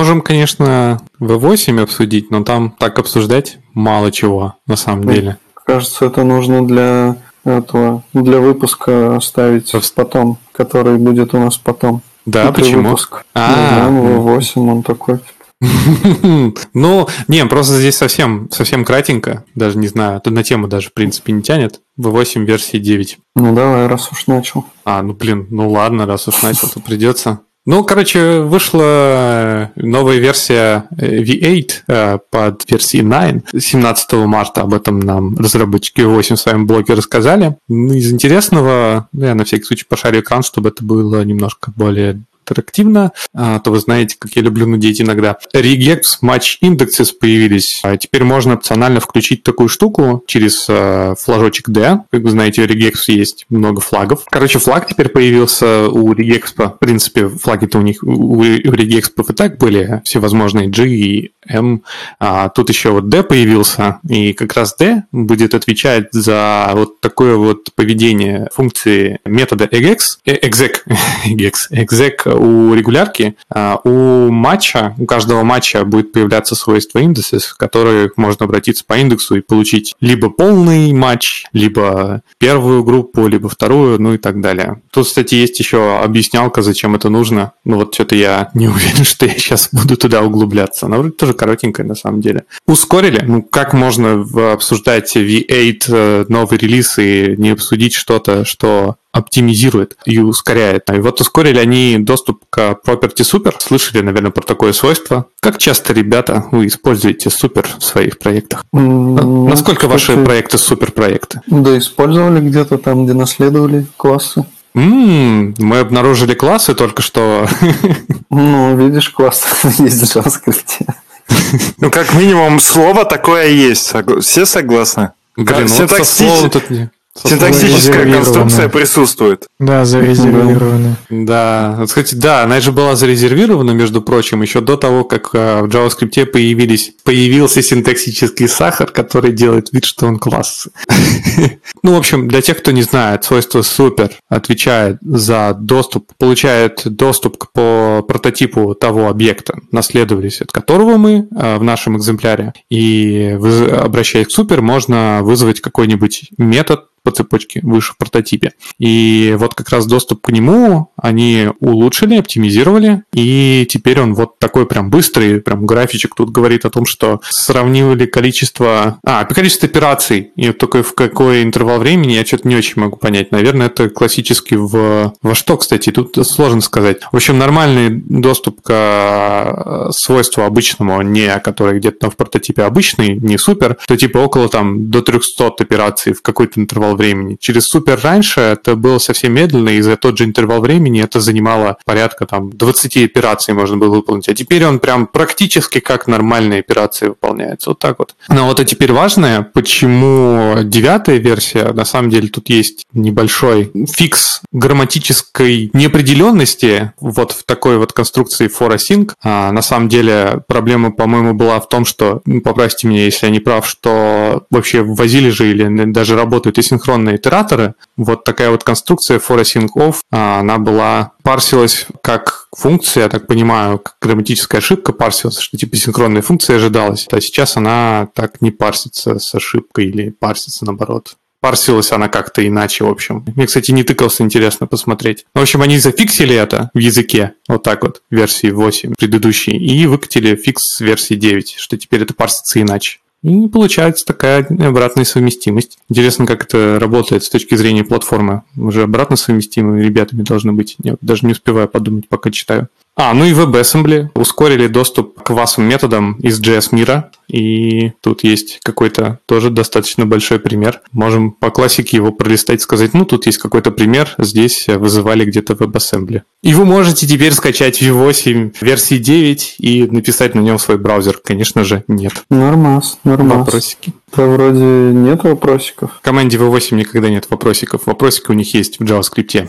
[0.00, 5.12] Можем, конечно, V8 обсудить, но там так обсуждать мало чего, на самом Да.
[5.12, 5.36] деле.
[5.66, 12.00] Кажется, это нужно для этого, для выпуска оставить потом, который будет у нас потом.
[12.24, 12.82] Да, Хитрый почему?
[12.88, 13.24] выпуск.
[13.34, 15.18] А, Не знаю, V8 он такой.
[16.72, 20.94] Ну, не, просто здесь совсем, совсем кратенько, даже не знаю, тут на тему даже, в
[20.94, 21.80] принципе, не тянет.
[21.98, 23.18] V8 версии 9.
[23.36, 24.64] Ну давай, раз уж начал.
[24.86, 27.40] А, ну блин, ну ладно, раз уж начал, то придется.
[27.66, 34.62] Ну, короче, вышла новая версия э, V8 э, под версией 9 17 марта.
[34.62, 37.56] Об этом нам разработчики V8 в своем блоге рассказали.
[37.68, 43.12] Ну, Из интересного, я на всякий случай пошарю экран, чтобы это было немножко более интерактивно,
[43.32, 45.38] а, то вы знаете, как я люблю нудеть иногда.
[45.54, 47.80] Regex Match Indexes появились.
[47.82, 52.00] А теперь можно опционально включить такую штуку через э, флажочек D.
[52.10, 54.24] Как вы знаете, у Regex есть много флагов.
[54.30, 56.52] Короче, флаг теперь появился у Regex.
[56.56, 61.82] В принципе, флаги-то у них, у, Regex и так были всевозможные G и M.
[62.18, 67.36] А тут еще вот D появился, и как раз D будет отвечать за вот такое
[67.36, 70.82] вот поведение функции метода э, exec,
[71.24, 73.36] exec, exec у регулярки.
[73.52, 78.98] А у матча, у каждого матча будет появляться свойство индексов, в которые можно обратиться по
[78.98, 84.80] индексу и получить либо полный матч, либо первую группу, либо вторую, ну и так далее.
[84.90, 87.52] Тут, кстати, есть еще объяснялка, зачем это нужно.
[87.64, 90.86] Ну вот что-то я не уверен, что я сейчас буду туда углубляться.
[90.86, 92.44] Она вроде тоже коротенькая на самом деле.
[92.66, 93.22] Ускорили?
[93.26, 100.18] Ну как можно обсуждать V8 э, новый релиз и не обсудить что-то, что оптимизирует и
[100.18, 100.88] ускоряет.
[100.90, 103.54] И вот ускорили они доступ к Property Super.
[103.58, 105.26] Слышали, наверное, про такое свойство.
[105.40, 108.64] Как часто, ребята, вы используете супер в своих проектах?
[108.72, 111.40] М, Насколько ваши проекты супер-проекты?
[111.46, 114.44] Да, использовали где-то там, где наследовали классы.
[114.74, 117.46] М, мы обнаружили классы только что.
[118.32, 119.44] Ну, видишь, класс
[119.78, 120.86] есть в JavaScript.
[121.78, 123.92] Ну, как минимум, слово такое есть.
[124.20, 125.10] Все согласны?
[125.36, 129.48] Блин, вот со Синтаксич- словом тут не- Синтаксическая конструкция присутствует.
[129.58, 130.96] Да, зарезервированы.
[131.10, 135.62] Да, вот, кстати, да, она же была зарезервирована, между прочим, еще до того, как э,
[135.62, 140.68] в JavaScript появились, появился синтаксический сахар, который делает вид, что он класс.
[141.82, 147.38] Ну, в общем, для тех, кто не знает, свойство супер отвечает за доступ, получает доступ
[147.38, 152.52] к по прототипу того объекта, наследовались от которого мы э, в нашем экземпляре.
[152.68, 153.38] И
[153.72, 158.52] обращаясь к супер, можно вызвать какой-нибудь метод, по цепочке выше в прототипе.
[158.78, 164.66] И вот как раз доступ к нему они улучшили, оптимизировали, и теперь он вот такой
[164.66, 168.98] прям быстрый, прям графичек тут говорит о том, что сравнивали количество...
[169.04, 172.96] А, количество операций, и вот только в какой интервал времени, я что-то не очень могу
[172.96, 173.32] понять.
[173.32, 175.12] Наверное, это классически в...
[175.22, 176.98] Во что, кстати, тут сложно сказать.
[177.10, 183.38] В общем, нормальный доступ к э, свойству обычному, не который где-то в прототипе обычный, не
[183.38, 187.36] супер, то типа около там до 300 операций в какой-то интервал времени.
[187.40, 191.78] Через супер раньше это было совсем медленно, и за тот же интервал времени это занимало
[191.84, 194.28] порядка там 20 операций можно было выполнить.
[194.28, 197.70] А теперь он прям практически как нормальные операции выполняется.
[197.70, 198.14] Вот так вот.
[198.28, 204.40] Но вот а теперь важное, почему девятая версия, на самом деле тут есть небольшой фикс
[204.52, 209.12] грамматической неопределенности вот в такой вот конструкции for async.
[209.22, 213.32] А, на самом деле проблема, по-моему, была в том, что, ну, поправьте меня, если я
[213.32, 217.74] не прав, что вообще ввозили же или даже работают асинхронные итераторы.
[217.96, 223.26] Вот такая вот конструкция for async off, а, она была парсилась как функция, я так
[223.26, 227.06] понимаю, как грамматическая ошибка парсилась, что типа синхронная функция ожидалась.
[227.10, 231.16] А сейчас она так не парсится с ошибкой или парсится наоборот.
[231.40, 233.24] Парсилась она как-то иначе, в общем.
[233.34, 235.24] Мне, кстати, не тыкался, интересно посмотреть.
[235.34, 240.36] В общем, они зафиксили это в языке, вот так вот, версии 8 предыдущей, и выкатили
[240.36, 242.99] фикс версии 9, что теперь это парсится иначе.
[243.22, 245.78] И получается такая обратная совместимость.
[245.88, 248.42] Интересно, как это работает с точки зрения платформы.
[248.56, 250.76] Уже обратно совместимыми ребятами должны быть.
[250.82, 252.68] Я даже не успеваю подумать, пока читаю.
[252.96, 257.10] А, ну и WebAssembly ускорили доступ к вашим методам из JS мира.
[257.28, 260.80] И тут есть какой-то тоже достаточно большой пример.
[260.92, 265.54] Можем по классике его пролистать и сказать, ну, тут есть какой-то пример, здесь вызывали где-то
[265.54, 266.22] WebAssembly.
[266.42, 271.20] И вы можете теперь скачать V8 версии 9 и написать на нем свой браузер.
[271.22, 272.24] Конечно же, нет.
[272.28, 273.38] Нормас, нормас.
[273.38, 273.92] Вопросики.
[274.14, 275.92] Да вроде нет вопросиков.
[275.98, 277.86] В команде V8 никогда нет вопросиков.
[277.86, 279.48] Вопросики у них есть в JavaScript.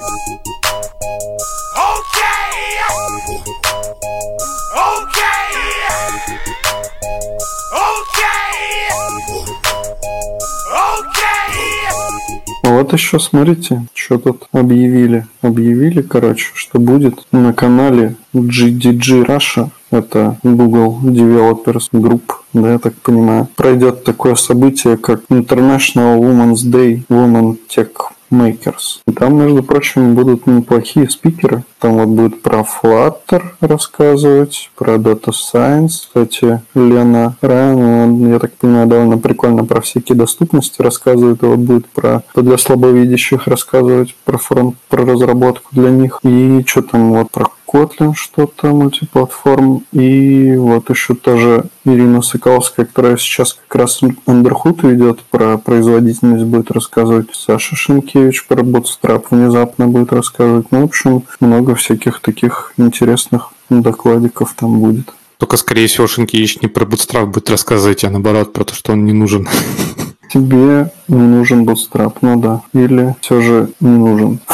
[12.71, 15.27] Вот еще смотрите, что тут объявили.
[15.41, 22.21] Объявили, короче, что будет на канале GDG Russia, это Google Developers Group,
[22.53, 27.91] да, я так понимаю, пройдет такое событие, как International Women's Day Women Tech
[28.31, 29.01] Makers.
[29.15, 31.63] Там, между прочим, будут неплохие спикеры.
[31.79, 36.07] Там вот будет про Flutter рассказывать, про Data Science.
[36.07, 41.43] Кстати, Лена Райан, я так понимаю, довольно прикольно про всякие доступности рассказывает.
[41.43, 46.19] И вот будет про для слабовидящих рассказывать, про фронт, про разработку для них.
[46.23, 49.85] И что там вот про Kotlin что-то, мультиплатформ.
[49.91, 56.71] И вот еще тоже Ирина Соколовская, которая сейчас как раз Underhood ведет, про производительность будет
[56.71, 57.27] рассказывать.
[57.33, 60.71] Саша Шенкевич про Bootstrap внезапно будет рассказывать.
[60.71, 65.13] Ну, в общем, много всяких таких интересных докладиков там будет.
[65.37, 69.05] Только, скорее всего, Шенкевич не про Bootstrap будет рассказывать, а наоборот про то, что он
[69.05, 69.47] не нужен.
[70.31, 72.61] тебе не нужен Bootstrap, ну да.
[72.73, 74.39] Или все же не нужен.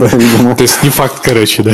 [0.00, 1.72] То есть не факт, короче, да?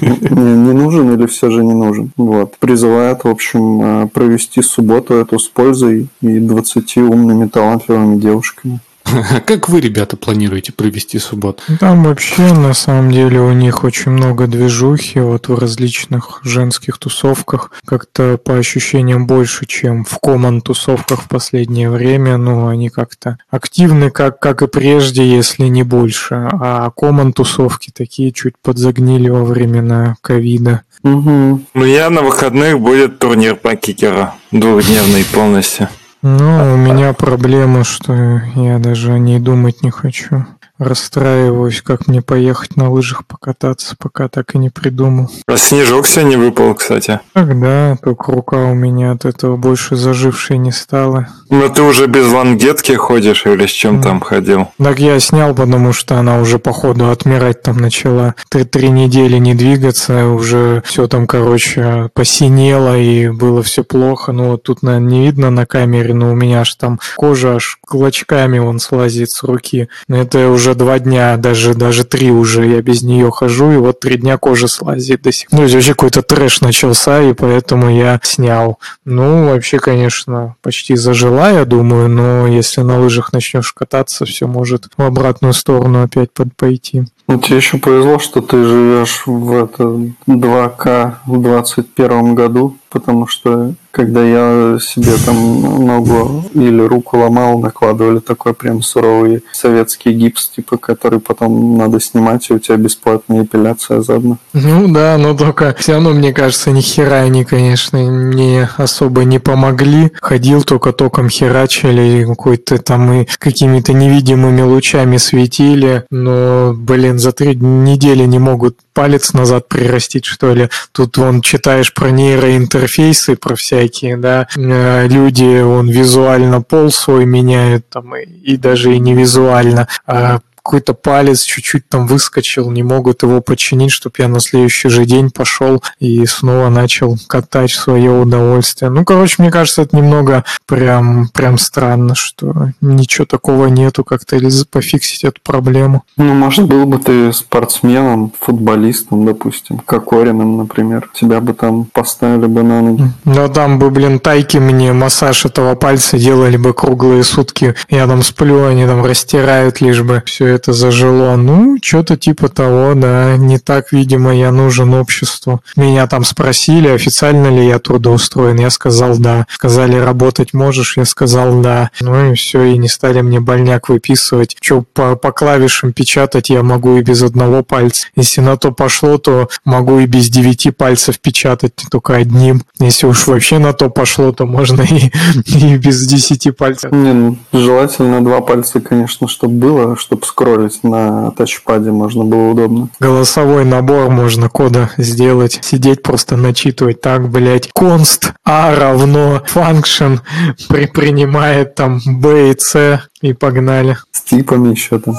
[0.00, 2.10] Не нужен или все же не нужен.
[2.16, 2.56] Вот.
[2.58, 8.80] Призывает, в общем, э, провести субботу эту с пользой и 20 умными, талантливыми девушками.
[9.46, 11.62] Как вы, ребята, планируете провести субботу?
[11.80, 17.70] Там вообще, на самом деле, у них очень много движухи вот в различных женских тусовках.
[17.86, 22.36] Как-то по ощущениям больше, чем в коман тусовках в последнее время.
[22.36, 26.48] Ну, они как-то активны, как, как и прежде, если не больше.
[26.52, 30.82] А коман тусовки такие чуть подзагнили во времена ковида.
[31.02, 31.60] Угу.
[31.74, 34.32] У меня на выходных будет турнир по кикеру.
[34.50, 35.88] Двухдневный полностью.
[36.20, 40.46] Ну, у меня проблема, что я даже о ней думать не хочу
[40.78, 45.30] расстраиваюсь, как мне поехать на лыжах покататься, пока так и не придумал.
[45.46, 47.20] А снежок сегодня выпал, кстати.
[47.34, 51.28] Ах да, только рука у меня от этого больше зажившей не стала.
[51.50, 54.68] Но ты уже без лангетки ходишь или с чем там ходил?
[54.78, 58.34] Так я снял, потому что она уже походу отмирать там начала.
[58.48, 64.32] Ты три недели не двигаться, уже все там, короче, посинело и было все плохо.
[64.32, 67.78] Ну вот тут, наверное, не видно на камере, но у меня аж там кожа аж
[67.86, 69.88] клочками вон слазит с руки.
[70.08, 74.00] Это уже уже два дня, даже, даже три уже я без нее хожу, и вот
[74.00, 75.60] три дня кожа слазит до сих пор.
[75.60, 78.78] Ну, вообще какой-то трэш начался, и поэтому я снял.
[79.04, 84.88] Ну, вообще, конечно, почти зажила, я думаю, но если на лыжах начнешь кататься, все может
[84.96, 87.04] в обратную сторону опять под пойти.
[87.28, 89.84] Ну, тебе еще повезло, что ты живешь в это
[90.26, 98.20] 2К в 21 году, потому что когда я себе там ногу или руку ломал, накладывали
[98.20, 104.02] такой прям суровый советский гипс, типа, который потом надо снимать, и у тебя бесплатная эпиляция
[104.02, 104.38] заодно.
[104.52, 109.40] Ну да, но только все равно, мне кажется, ни хера они, конечно, мне особо не
[109.40, 110.12] помогли.
[110.22, 117.54] Ходил только током херачили, какой-то там и какими-то невидимыми лучами светили, но, блин, за три
[117.54, 120.68] недели не могут палец назад прирастить, что ли.
[120.92, 127.88] Тут вон читаешь про нейроинтерфейсы, про всякие, да, э, люди, он визуально пол свой меняют,
[127.88, 133.22] там, и, и даже и не визуально, а какой-то палец чуть-чуть там выскочил, не могут
[133.22, 138.10] его починить, чтобы я на следующий же день пошел и снова начал катать в свое
[138.10, 138.90] удовольствие.
[138.90, 144.50] Ну, короче, мне кажется, это немного прям, прям странно, что ничего такого нету, как-то или
[144.70, 146.02] пофиксить эту проблему.
[146.18, 151.08] Ну, может, был бы ты спортсменом, футболистом, допустим, Кокориным, например.
[151.14, 153.04] Тебя бы там поставили бы на ноги.
[153.24, 157.74] Да там бы, блин, тайки мне массаж этого пальца делали бы круглые сутки.
[157.88, 161.36] Я там сплю, они там растирают, лишь бы все это зажило.
[161.36, 163.36] Ну, что-то типа того, да.
[163.36, 165.62] Не так, видимо, я нужен обществу.
[165.76, 168.56] Меня там спросили, официально ли я трудоустроен.
[168.56, 169.46] Я сказал да.
[169.48, 170.96] Сказали, работать можешь?
[170.96, 171.90] Я сказал да.
[172.00, 174.56] Ну и все, и не стали мне больняк выписывать.
[174.60, 178.08] Что по, по клавишам печатать я могу и без одного пальца.
[178.16, 182.62] Если на то пошло, то могу и без девяти пальцев печатать только одним.
[182.80, 185.12] Если уж вообще на то пошло, то можно и,
[185.46, 186.90] и без десяти пальцев.
[186.90, 192.88] Не, ну, желательно два пальца, конечно, чтобы было, чтобы скроллить на тачпаде можно было удобно.
[193.00, 195.58] Голосовой набор можно кода сделать.
[195.62, 197.00] Сидеть просто начитывать.
[197.00, 200.20] Так, блядь, const a равно function
[200.68, 203.96] при, принимает там b и c и погнали.
[204.12, 205.16] С типами еще там.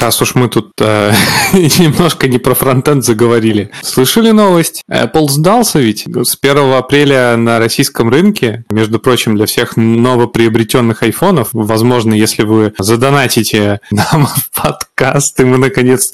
[0.00, 1.12] Раз уж мы тут э,
[1.52, 3.70] немножко не про фронтенд заговорили.
[3.82, 4.82] Слышали новость?
[4.90, 8.64] Apple сдался ведь с 1 апреля на российском рынке.
[8.70, 15.58] Между прочим, для всех новоприобретенных айфонов, возможно, если вы задонатите нам в подкаст, и мы,
[15.58, 16.12] наконец,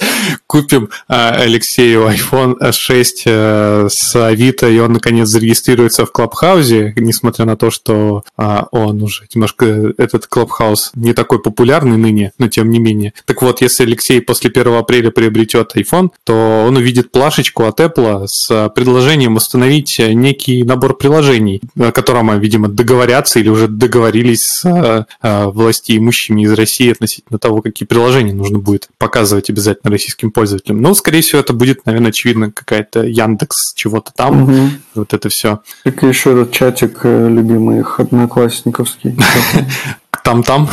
[0.48, 7.44] купим э, Алексею iPhone 6 э, с Авито, и он, наконец, зарегистрируется в Клабхаузе, несмотря
[7.44, 12.70] на то, что э, он уже немножко, этот Клабхаус не такой популярный ныне, но тем
[12.70, 13.12] не менее.
[13.26, 18.26] Так вот, если Алексей после 1 апреля приобретет iPhone, то он увидит плашечку от Apple
[18.26, 25.46] с предложением установить некий набор приложений, о котором, видимо, договорятся или уже договорились с э,
[25.46, 30.80] властимущими из России относительно того, какие приложения нужно будет показывать обязательно российским пользователям.
[30.80, 34.44] Но, скорее всего, это будет, наверное, очевидно, какая-то Яндекс чего-то там.
[34.44, 34.70] Угу.
[34.94, 35.60] Вот это все.
[35.84, 39.16] Так еще этот чатик э, любимый их одноклассниковский.
[40.26, 40.68] Там-там.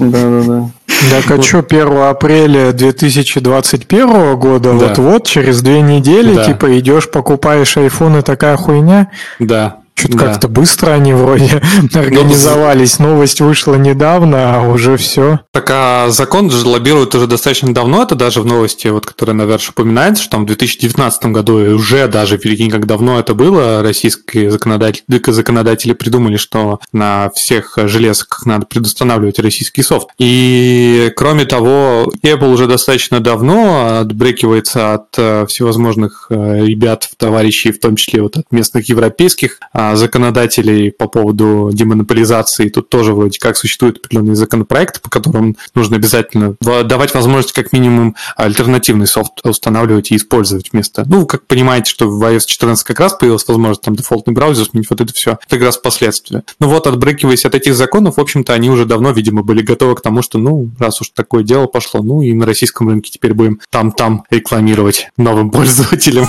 [0.00, 0.70] Да-да-да.
[1.10, 4.88] Так а что, 1 апреля 2021 года, Да.
[4.88, 6.44] вот-вот, через две недели, Да.
[6.44, 9.08] типа, идешь, покупаешь iPhone и такая хуйня?
[9.38, 9.76] Да.
[9.98, 10.24] Что-то Да.
[10.26, 11.60] как-то быстро они вроде
[11.94, 12.98] организовались.
[12.98, 15.40] Новость вышла недавно, а уже все.
[15.52, 19.42] Так а закон же лоббирует уже достаточно давно, это даже в новости, вот, которая на
[19.42, 23.82] Верш упоминается, что там в 2019 году и уже даже, прикинь, как давно это было,
[23.82, 30.08] российские законодатели, законодатели придумали, что на всех железках надо предустанавливать российский софт.
[30.18, 37.80] И кроме того, Apple уже достаточно давно отбрекивается от э, всевозможных э, ребят, товарищей, в
[37.80, 39.58] том числе вот от местных европейских
[39.96, 42.68] законодателей по поводу демонополизации.
[42.68, 48.14] Тут тоже вроде как существуют определенные законопроекты, по которым нужно обязательно давать возможность как минимум
[48.36, 51.04] альтернативный софт устанавливать и использовать вместо...
[51.08, 54.88] Ну, как понимаете, что в iOS 14 как раз появилась возможность там дефолтный браузер сменить,
[54.90, 55.32] вот это все.
[55.32, 56.44] Это как раз последствия.
[56.60, 60.00] Ну вот, отбрыкиваясь от этих законов, в общем-то, они уже давно, видимо, были готовы к
[60.00, 63.60] тому, что, ну, раз уж такое дело пошло, ну и на российском рынке теперь будем
[63.70, 66.26] там-там рекламировать новым пользователям.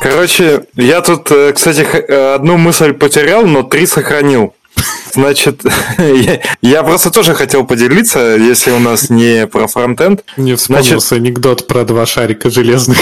[0.00, 4.54] Короче, я тут, э, кстати, э, одну мысль потерял, но три сохранил.
[5.12, 5.62] Значит,
[5.98, 10.24] я, я просто тоже хотел поделиться, если у нас не про фронтенд.
[10.36, 12.98] Мне вспомнился анекдот про два шарика железных.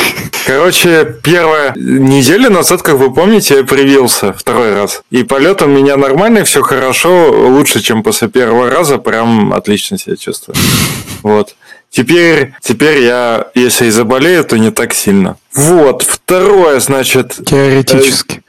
[0.47, 5.03] Короче, первая неделя назад, как вы помните, я привился второй раз.
[5.11, 10.17] И полет у меня нормальный, все хорошо, лучше, чем после первого раза, прям отлично себя
[10.17, 10.57] чувствую.
[11.23, 11.57] Вот.
[11.97, 15.37] Теперь, теперь я, если и заболею, то не так сильно.
[15.55, 18.43] Вот, второе, значит, Теоретически.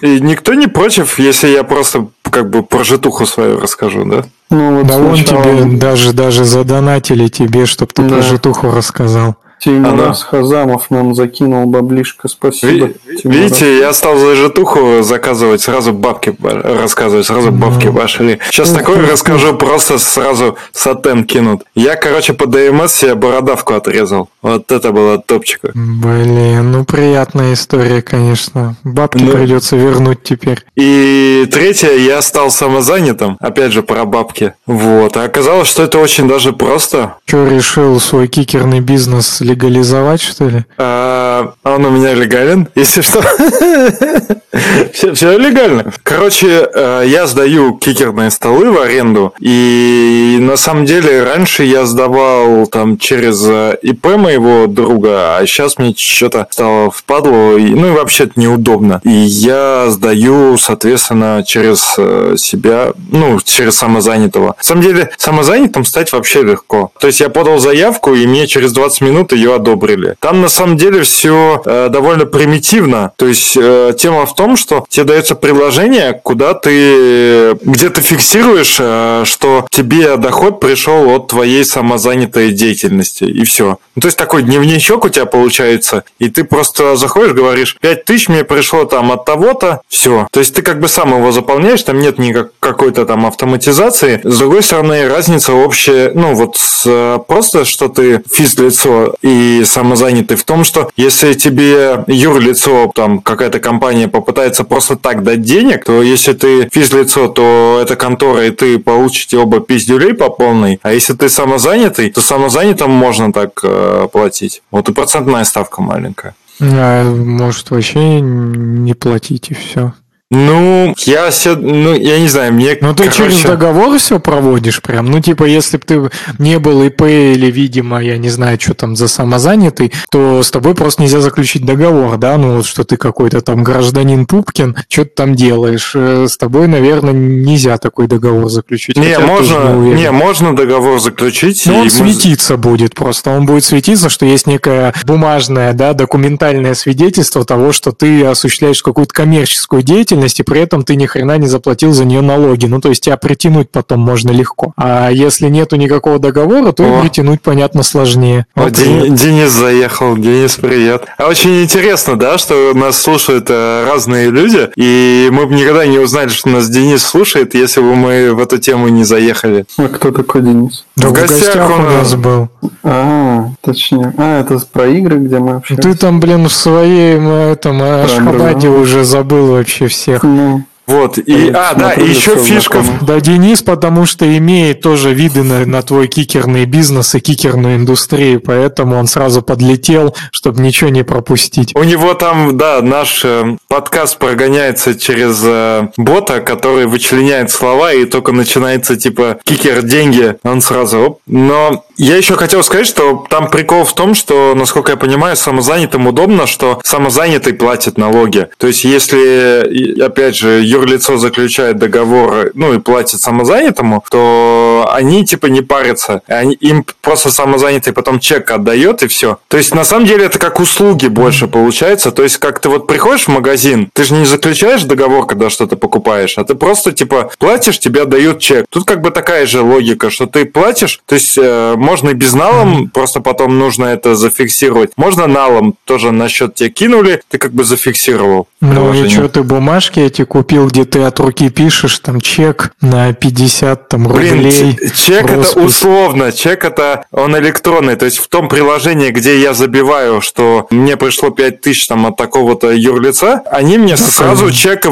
[0.00, 4.24] и никто не против, если я просто как бы про житуху свою расскажу, да?
[4.48, 8.08] Ну, вот Да сначала тебе даже, даже задонатили тебе, чтобы ты Да.
[8.08, 9.36] про житуху рассказал.
[9.60, 12.28] Тимурас Хазамов нам закинул баблишко.
[12.28, 13.40] Спасибо, Ви- Тимурас.
[13.42, 18.38] Видите, я стал за житуху заказывать, сразу бабки ба- рассказывать, сразу бабки башили.
[18.50, 21.62] Сейчас такое расскажу, просто сразу сатен кинут.
[21.74, 24.28] Я, короче, по ДМС себе бородавку отрезал.
[24.42, 25.70] Вот это было топчика.
[25.74, 28.76] Блин, ну приятная история, конечно.
[28.84, 29.32] Бабки Ну.
[29.32, 30.64] придется вернуть теперь.
[30.76, 33.36] И третье, я стал самозанятым.
[33.40, 34.54] Опять же, про бабки.
[34.66, 35.16] Вот.
[35.18, 37.16] А оказалось, что это очень даже просто.
[37.26, 40.64] Что, решил свой кикерный бизнес легализовать, что ли?
[40.78, 43.20] А, он у меня легален, если что.
[44.92, 45.92] все, все легально.
[46.02, 49.34] Короче, э, я сдаю кикерные столы в аренду.
[49.40, 55.78] И на самом деле раньше я сдавал там через э, ИП моего друга, а сейчас
[55.78, 57.56] мне что-то стало впадло.
[57.58, 59.00] Ну и вообще это неудобно.
[59.04, 64.54] И я сдаю, соответственно, через э, себя, ну, через самозанятого.
[64.56, 66.92] На самом деле, самозанятым стать вообще легко.
[67.00, 70.16] То есть я подал заявку, и мне через 20 минут ее одобрили.
[70.20, 73.12] Там на самом деле все довольно примитивно.
[73.16, 78.76] То есть э, тема в том, что тебе дается приложение, куда ты, где ты фиксируешь,
[78.78, 83.78] э, что тебе доход пришел от твоей самозанятой деятельности, и все.
[83.94, 88.28] Ну, то есть такой дневничок у тебя получается, и ты просто заходишь, говоришь, 5 тысяч
[88.28, 90.26] мне пришло там от того-то, все.
[90.30, 94.20] То есть ты как бы сам его заполняешь, там нет никак какой-то там автоматизации.
[94.24, 99.64] С другой стороны, разница общая, ну вот с, э, просто, что ты физлицо, и и
[99.64, 105.84] самозанятый в том, что если тебе юрлицо, там какая-то компания попытается просто так дать денег,
[105.84, 110.92] то если ты физлицо, то это контора, и ты получите оба пиздюлей по полной, а
[110.92, 114.62] если ты самозанятый, то самозанятым можно так э, платить.
[114.70, 116.34] Вот и процентная ставка маленькая.
[116.60, 119.92] А, может, вообще не платить и все.
[120.32, 124.80] Ну, я все, ну, я не знаю, мне, Ну, ты короче, через договор все проводишь
[124.80, 125.06] прям?
[125.06, 128.94] Ну, типа, если бы ты не был ИП или, видимо, я не знаю, что там
[128.94, 132.36] за самозанятый, то с тобой просто нельзя заключить договор, да?
[132.38, 135.92] Ну, вот что ты какой-то там гражданин Пупкин, что ты там делаешь.
[135.96, 138.96] Э, С тобой, наверное, нельзя такой договор заключить.
[138.96, 139.96] Не, можно, уверен.
[139.98, 141.64] не, можно договор заключить.
[141.66, 143.30] Ну, и он мы- светиться будет просто.
[143.30, 149.12] Он будет светиться, что есть некое бумажное, да, документальное свидетельство того, что ты осуществляешь какую-то
[149.12, 152.66] коммерческую деятельность, и при этом ты ни хрена не заплатил за нее налоги.
[152.66, 154.72] Ну, то есть тебя притянуть потом можно легко.
[154.76, 156.98] А если нету никакого договора, то О.
[156.98, 158.46] и притянуть, понятно, сложнее.
[158.54, 159.14] О, Вот привет.
[159.14, 160.16] Денис заехал.
[160.16, 161.04] Денис, привет.
[161.18, 165.98] А очень интересно, да, что нас слушают э, разные люди, и мы бы никогда не
[165.98, 169.64] узнали, что нас Денис слушает, если бы мы в эту тему не заехали.
[169.78, 170.84] А кто такой Денис?
[170.96, 172.48] Да в в гостях гостях он, у нас был.
[172.82, 174.12] А, точнее.
[174.16, 175.88] А, это про игры, где мы общаемся.
[175.88, 178.70] Ты там, блин, в своем этом Ашхабаде образование.
[178.70, 180.24] уже забыл вообще всех.
[180.24, 183.04] Ну, Вот, и, а, да, и еще фишка, в-.
[183.04, 188.40] Да, Денис, потому что имеет тоже виды на, на твой кикерный бизнес и кикерную индустрию,
[188.40, 191.72] поэтому он сразу подлетел, чтобы ничего не пропустить.
[191.76, 198.04] У него там, да, наш э, подкаст прогоняется через э, бота, который вычленяет слова, и
[198.04, 201.20] только начинается типа кикер деньги, он сразу оп.
[201.26, 206.06] Но я еще хотел сказать, что там прикол в том, что, насколько я понимаю, самозанятым
[206.06, 208.48] удобно, что самозанятый платит налоги.
[208.58, 215.46] То есть, если, опять же, юрлицо заключает договор, ну и платит самозанятому, то они типа
[215.46, 216.22] не парятся.
[216.26, 219.38] Они, им просто самозанятый потом чек отдает и все.
[219.48, 222.12] То есть, на самом деле, это как услуги больше получается.
[222.12, 225.76] То есть, как ты вот приходишь в магазин, ты же не заключаешь договор, когда что-то
[225.76, 228.66] покупаешь, а ты просто типа платишь, тебе отдают чек.
[228.70, 232.32] Тут как бы такая же логика, что ты платишь, то есть э, можно и без
[232.34, 234.92] налом, просто потом нужно это зафиксировать.
[234.96, 238.48] Можно налом, тоже на счет тебе кинули, ты как бы зафиксировал.
[238.60, 243.12] Ну и что ты бумажки эти купил, где ты от руки пишешь, там чек на
[243.12, 244.78] 50 там, Блин, рублей.
[244.94, 250.20] чек это условно, чек это он электронный, то есть в том приложении, где я забиваю,
[250.20, 254.52] что мне пришло 5000 там от такого-то юрлица, они мне сразу понятно.
[254.52, 254.86] чек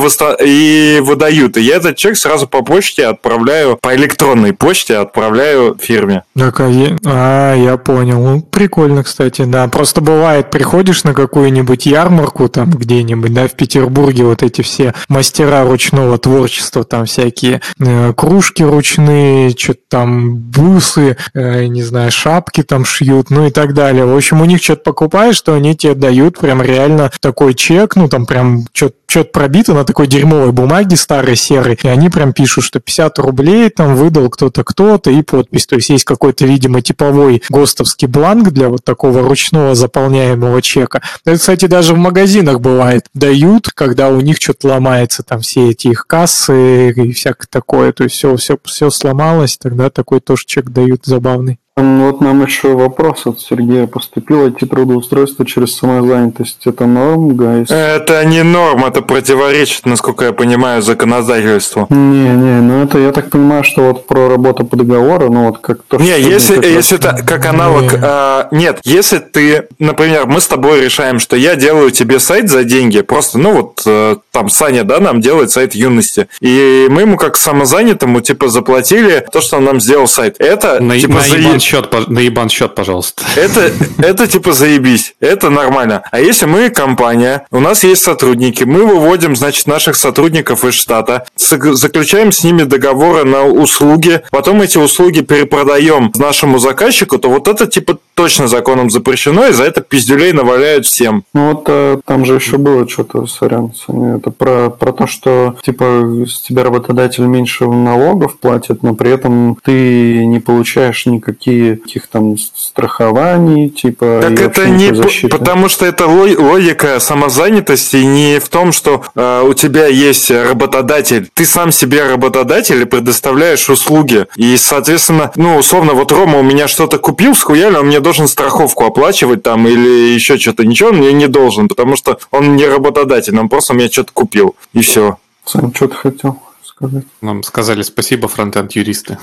[0.44, 6.22] и выдают, и я этот чек сразу по почте отправляю, по электронной почте отправляю фирме.
[6.36, 8.20] Так, а, я, а, я понял.
[8.20, 9.68] Ну, прикольно, кстати, да.
[9.68, 15.57] Просто бывает, приходишь на какую-нибудь ярмарку там где-нибудь, да, в Петербурге вот эти все мастера
[15.64, 22.84] ручного творчества, там всякие э, кружки ручные, что-то там бусы, э, не знаю, шапки там
[22.84, 24.04] шьют, ну и так далее.
[24.04, 28.08] В общем, у них что-то покупаешь, что они тебе дают прям реально такой чек, ну
[28.08, 28.96] там прям что-то
[29.32, 33.96] пробито на такой дерьмовой бумаге старой серой, и они прям пишут, что 50 рублей там
[33.96, 35.66] выдал кто-то кто-то и подпись.
[35.66, 41.02] То есть есть какой-то, видимо, типовой ГОСТовский бланк для вот такого ручного заполняемого чека.
[41.24, 43.06] Это, кстати, даже в магазинах бывает.
[43.14, 47.92] Дают, когда у них что-то ломается, там все эти их кассы и всякое такое.
[47.92, 51.58] То есть все, все, все сломалось, тогда такой тоже чек дают забавный.
[51.80, 54.46] Вот нам еще вопрос от Сергея поступил.
[54.48, 56.58] IT трудоустройство через самозанятость.
[56.64, 57.70] Это норм, гайс?
[57.70, 61.86] Это не норм, это противоречит, насколько я понимаю, законодательству.
[61.90, 65.58] Не, не, ну это я так понимаю, что вот про работу по договору, ну вот
[65.58, 67.92] как то, Не, что если, как раз- если это как аналог...
[67.92, 67.98] Не.
[68.02, 72.64] а, нет, если ты, например, мы с тобой решаем, что я делаю тебе сайт за
[72.64, 77.16] деньги, просто, ну вот, э, там Саня, да, нам делает сайт юности, и мы ему
[77.16, 80.36] как самозанятому, типа, заплатили то, что он нам сделал сайт.
[80.40, 81.20] Это, На, типа, на
[81.68, 83.22] счет, на ебан счет, пожалуйста.
[83.36, 86.02] это, это типа заебись, это нормально.
[86.10, 91.24] А если мы компания, у нас есть сотрудники, мы выводим, значит, наших сотрудников из штата,
[91.36, 97.66] заключаем с ними договоры на услуги, потом эти услуги перепродаем нашему заказчику, то вот это
[97.66, 101.22] типа точно законом запрещено, и за это пиздюлей наваляют всем.
[101.34, 105.56] Ну вот э, там же еще было что-то, сорян, Саня, это про, про то, что
[105.62, 112.06] типа с тебя работодатель меньше налогов платит, но при этом ты не получаешь никакие каких
[112.08, 115.36] там страхований, типа Так это не защиты.
[115.36, 121.28] потому что это ло- логика самозанятости не в том, что э, у тебя есть работодатель.
[121.34, 124.26] Ты сам себе работодатель и предоставляешь услуги.
[124.36, 128.84] И, соответственно, ну, условно, вот Рома у меня что-то купил, схуяли, он мне должен страховку
[128.84, 130.64] оплачивать там или еще что-то.
[130.64, 134.54] Ничего он мне не должен, потому что он не работодатель, он просто меня что-то купил.
[134.72, 135.16] И все.
[135.44, 136.38] Сань, что ты хотел
[136.78, 137.04] сказать.
[137.20, 139.18] Нам сказали спасибо, фронтенд юристы.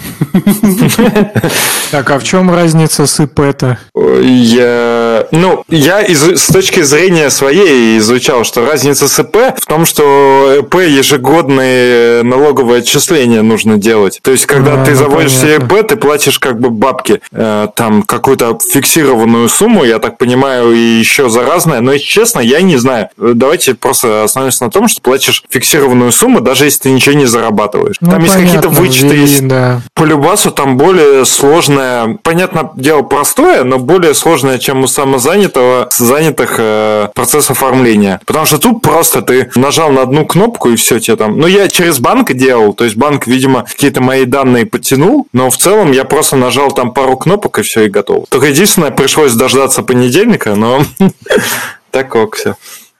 [1.91, 3.77] Так, а в чем разница с ИП-то?
[4.21, 9.85] Я, ну, я из, с точки зрения своей изучал, что разница с ИП в том,
[9.85, 14.19] что ИП ежегодные налоговые отчисления нужно делать.
[14.21, 15.55] То есть, когда А, ты ну, заводишь себе.
[15.57, 20.79] ИП, ты платишь как бы бабки, э, там какую-то фиксированную сумму, я так понимаю, и
[20.79, 21.81] еще за разное.
[21.81, 23.09] Но, если честно, я не знаю.
[23.17, 27.95] Давайте просто остановимся на том, что платишь фиксированную сумму, даже если ты ничего не зарабатываешь.
[28.01, 29.81] Ну, там есть какие-то понятно, вычеты, есть Да.
[29.93, 36.55] по Любасу там более сложное, понятно, дело простое, но более сложное, чем у самозанятого, занятых
[36.57, 38.19] э, процесс оформления.
[38.25, 41.37] Потому что тут просто ты нажал на одну кнопку и все тебе там.
[41.37, 45.57] Ну, я через банк делал, то есть банк, видимо, какие-то мои данные подтянул, но в
[45.57, 48.25] целом я просто нажал там пару кнопок и все, и готово.
[48.29, 50.83] Только единственное, пришлось дождаться понедельника, но
[51.91, 52.55] так ок все.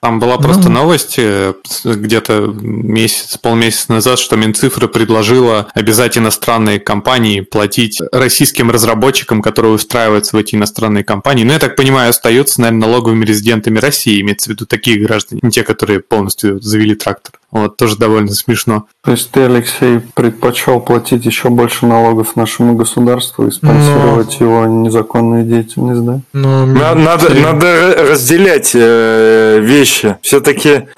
[0.06, 7.42] Там была просто новость э, где-то месяц, полмесяца назад, что Минцифра предложила обязать иностранные компании
[7.42, 11.44] платить российским разработчикам, которые устраиваются в эти иностранные компании.
[11.44, 15.50] Ну, я так понимаю, остаются, наверное, налоговыми резидентами России, имеется в виду такие граждане, не
[15.50, 17.40] те, которые полностью завели трактор.
[17.52, 18.86] Вот, тоже довольно смешно.
[19.04, 25.44] То есть ты, Алексей, предпочел платить еще больше налогов нашему государству и спонсировать его незаконную
[25.46, 26.20] деятельность, да?
[26.34, 30.18] Ну, На- Надо, надо ра- разделять э, вещи.
[30.22, 30.88] Все-таки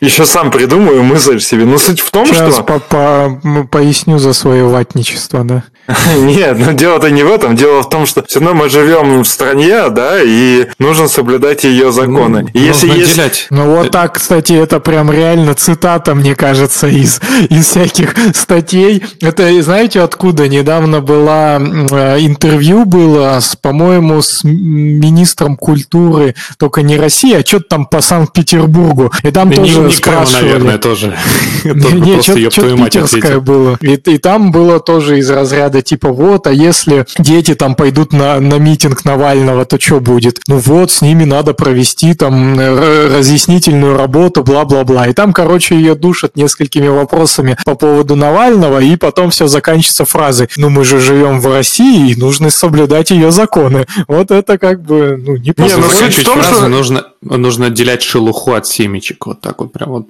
[0.00, 1.64] еще сам придумаю мысль себе.
[1.64, 2.62] Но суть в том, Сейчас что...
[2.64, 5.62] по- по- поясню за свое ватничество, да.
[6.16, 7.56] Нет, но дело-то не в этом.
[7.56, 11.90] Дело в том, что все равно мы живем в стране, да, и нужно соблюдать ее
[11.92, 12.48] законы.
[12.54, 13.46] И если Нужно есть...
[13.50, 19.02] Ну вот так, кстати, это прям реально цитата, мне кажется, из, из всяких статей.
[19.20, 20.48] Это, знаете, откуда?
[20.48, 27.66] Недавно была э, интервью было, с, по-моему, с министром культуры, только не России, а что-то
[27.68, 29.12] там по Санкт-Петербургу.
[29.22, 30.44] И там И тоже не, спрашивали.
[30.44, 31.14] наверное, тоже.
[31.64, 33.78] Не, что-то питерское было.
[33.80, 38.54] И, там было тоже из разряда типа вот, а если дети там пойдут на, на
[38.54, 40.40] митинг Навального, то что будет?
[40.48, 45.01] Ну вот, с ними надо провести там э, разъяснительную работу, бла-бла-бла.
[45.08, 50.48] И там, короче, ее душат несколькими вопросами по поводу Навального, и потом все заканчивается фразой
[50.56, 53.86] «Ну мы же живем в России, и нужно соблюдать ее законы».
[54.08, 57.66] Вот это как бы, ну, не Не, ну, суть в том, фразу что- нужно, нужно
[57.66, 59.26] отделять шелуху от семечек.
[59.26, 60.06] Вот так вот прям вот.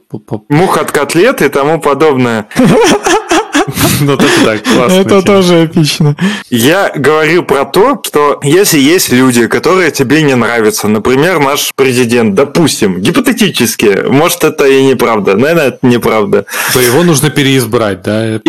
[0.48, 2.48] Мух от котлет и тому подобное.
[4.00, 4.96] Вот это так, классно.
[4.96, 6.16] Это тоже эпично.
[6.50, 12.34] Я говорю про то, что если есть люди, которые тебе не нравятся, например, наш президент,
[12.34, 18.36] допустим, гипотетически, может это и неправда, наверное, это неправда, То его нужно переизбрать, да?
[18.36, 18.40] И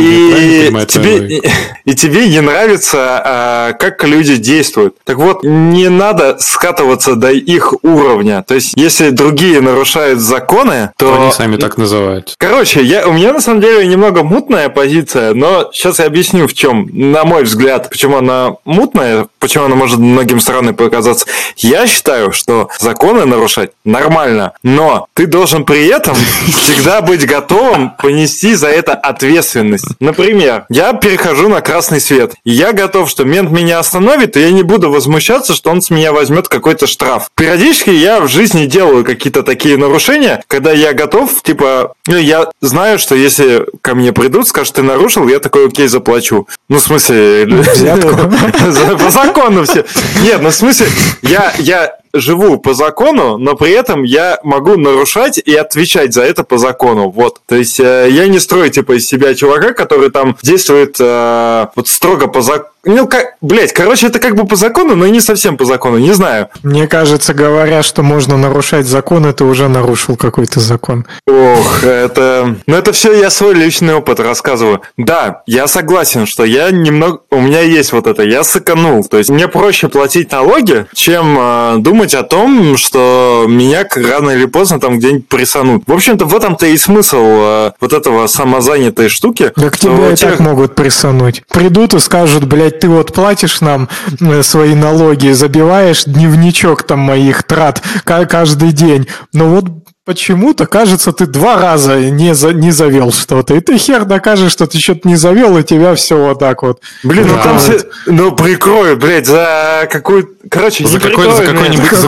[0.88, 1.42] тебе,
[1.86, 4.96] и тебе не нравится, а, как люди действуют.
[5.04, 8.44] Так вот, не надо скатываться до их уровня.
[8.48, 11.22] То есть, если другие нарушают законы, То то...
[11.22, 12.36] они сами так называют.
[12.38, 16.54] Короче, я, у меня на самом деле немного мутная позиция, но сейчас я объясню в
[16.54, 21.26] чем, на мой взгляд, почему она мутная, почему она может многим странной показаться.
[21.58, 28.56] Я считаю, что законы нарушать нормально, но ты должен при этом всегда быть готовым понести
[28.56, 29.88] за это ответственность.
[30.00, 34.64] Например, я перехожу на красный свет, я готов, что мент меня остановит, и я не
[34.64, 37.30] буду возмущаться, что он с меня возьмет какой-то штраф.
[37.36, 43.00] Периодически я в жизни делаю какие-то такие нарушения, когда я готов, типа, ну, я знаю,
[43.00, 46.48] что если ко мне придут, скажут, ты нарушил, я такой, окей, заплачу.
[46.70, 47.48] Ну, в смысле...
[47.74, 49.86] За- По закону все.
[50.22, 50.88] Нет, ну, в смысле,
[51.22, 56.44] я, я живу по закону, но при этом я могу нарушать и отвечать за это
[56.44, 57.10] по закону.
[57.10, 57.42] Вот.
[57.48, 61.88] То есть э, я не строю типа из себя чувака, который там действует э, вот
[61.88, 62.70] строго по закону.
[62.86, 66.00] Ну, как, блять, короче, это как бы по закону, но и не совсем по закону,
[66.00, 66.50] не знаю.
[66.64, 71.06] Мне кажется, говоря, что можно нарушать законы, ты уже нарушил какой-то закон.
[71.26, 72.58] Ох, это...
[72.68, 74.82] Ну, это все я свой личный опыт рассказываю.
[74.98, 77.22] Да, я согласен, что я немного...
[77.32, 79.06] У меня есть вот это, я сэкономил.
[79.06, 84.46] То есть мне проще платить налоги, чем э, думать о том, что меня рано или
[84.46, 85.84] поздно там где-нибудь прессанут.
[85.88, 89.52] В общем-то, в этом-то и смысл э, вот этого самозанятой штуки.
[89.56, 91.44] Так что тебя и те- так могут прессануть.
[91.50, 93.88] Придут и скажут, блядь, ты вот платишь нам
[94.20, 99.08] э, свои налоги, забиваешь дневничок там моих трат ка- каждый день.
[99.34, 99.66] Но вот
[100.06, 103.54] почему-то, кажется, ты два раза не, за, не завел что-то.
[103.56, 106.82] И ты хер докажешь, что ты что-то не завел, и тебя все вот так вот.
[107.04, 107.80] Блин, ну там все...
[108.06, 110.30] Ну, прикроют, блядь, за какую...
[110.50, 112.08] Короче, За какой- какой-нибудь за-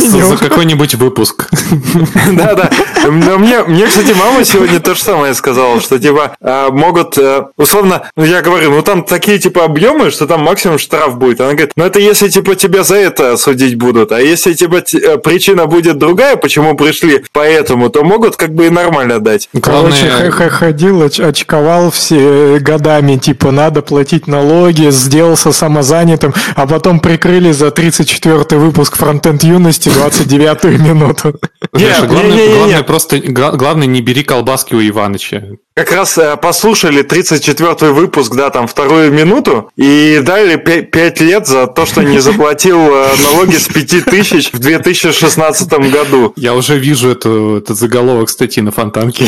[0.00, 1.48] за- за- какой-нибудь выпуск.
[2.32, 2.70] Да, да.
[3.06, 7.44] Но мне, мне, кстати, мама сегодня то же самое сказала, что типа а, могут, э,
[7.56, 11.40] условно, ну я говорю, ну там такие типа объемы, что там максимум штраф будет.
[11.40, 15.18] Она говорит, ну это если типа тебя за это судить будут, а если типа э,
[15.18, 19.48] причина будет другая, почему пришли пришли поэтому, то могут как бы и нормально дать.
[19.62, 27.00] Короче, Главное- ходил, оч- очковал все годами, типа, надо платить налоги, сделался самозанятым, а потом
[27.00, 31.34] прикрыли за 34-й выпуск «Фронтенд юности» 29-ю минуту.
[31.72, 35.42] Главное, просто, гла- главное, не бери колбаски у Иваныча.
[35.74, 41.66] Как раз э, послушали 34-й выпуск, да, там вторую минуту, и дали 5 лет за
[41.66, 46.34] то, что не заплатил э, налоги с 5000 в 2016 году.
[46.36, 49.26] Я уже вижу эту, этот заголовок статьи на фонтанке.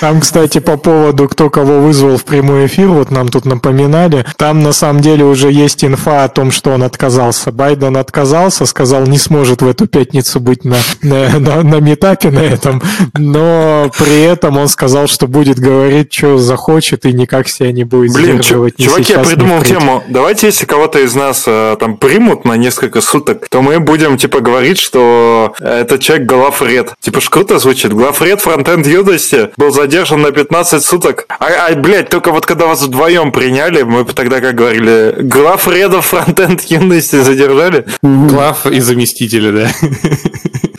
[0.00, 4.62] Там, кстати, по поводу, кто кого вызвал в прямой эфир, вот нам тут напоминали, там
[4.62, 7.52] на самом деле уже есть инфа о том, что он отказался.
[7.52, 12.40] Байден отказался, сказал, не сможет в эту пятницу быть на, на, на, на метапе на
[12.40, 12.82] этом,
[13.14, 18.12] но при этом он сказал, что будет говорить, что захочет и никак себя не будет
[18.12, 20.04] Блин, сдерживать чуваки, я сейчас, ни придумал тему.
[20.08, 24.40] Давайте, если кого-то из нас э, там примут на несколько суток, то мы будем, типа,
[24.40, 26.26] говорить, что э, этот человек
[26.56, 26.94] Глафред.
[27.00, 27.92] Типа, ж круто звучит.
[27.92, 31.26] Глафред фронтенд юности был задержан на 15 суток.
[31.38, 36.00] А, а, блядь, только вот когда вас вдвоем приняли, мы бы тогда как говорили, Глафреда
[36.00, 37.84] фронтенд юности задержали.
[38.02, 39.70] Глав и заместители, да.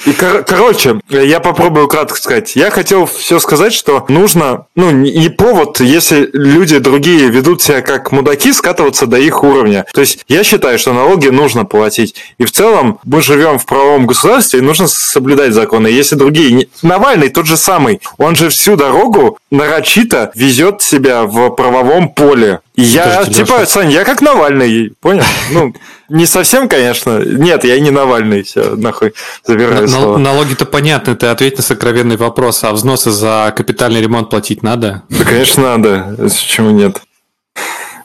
[0.05, 2.55] И, кор- короче, я попробую кратко сказать.
[2.55, 8.11] Я хотел все сказать, что нужно, ну, не повод, если люди другие ведут себя как
[8.11, 9.86] мудаки, скатываться до их уровня.
[9.93, 12.15] То есть я считаю, что налоги нужно платить.
[12.38, 15.88] И в целом мы живем в правовом государстве, и нужно соблюдать законы.
[15.88, 16.51] Если другие...
[16.51, 17.99] не- Навальный тот же самый.
[18.18, 22.61] Он же всю дорогу нарочито везет себя в правовом поле.
[22.76, 23.65] И я, Подождите, типа, Лёша.
[23.65, 25.24] Сань, я как Навальный, понял?
[25.51, 25.74] Ну,
[26.09, 27.20] не совсем, конечно.
[27.26, 29.13] Нет, я не Навальный, все, нахуй,
[29.45, 30.18] забираю На- слово.
[30.18, 35.03] Налоги-то понятны, ты ответь на сокровенный вопрос, а взносы за капитальный ремонт платить надо?
[35.09, 36.15] Да, конечно, надо.
[36.18, 37.01] Почему нет?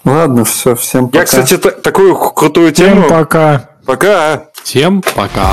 [0.04, 1.18] Ладно, все, всем пока.
[1.20, 3.08] Я, кстати, та- такую крутую Всем тему.
[3.08, 3.68] пока.
[3.86, 4.44] Пока.
[4.64, 5.50] Всем пока.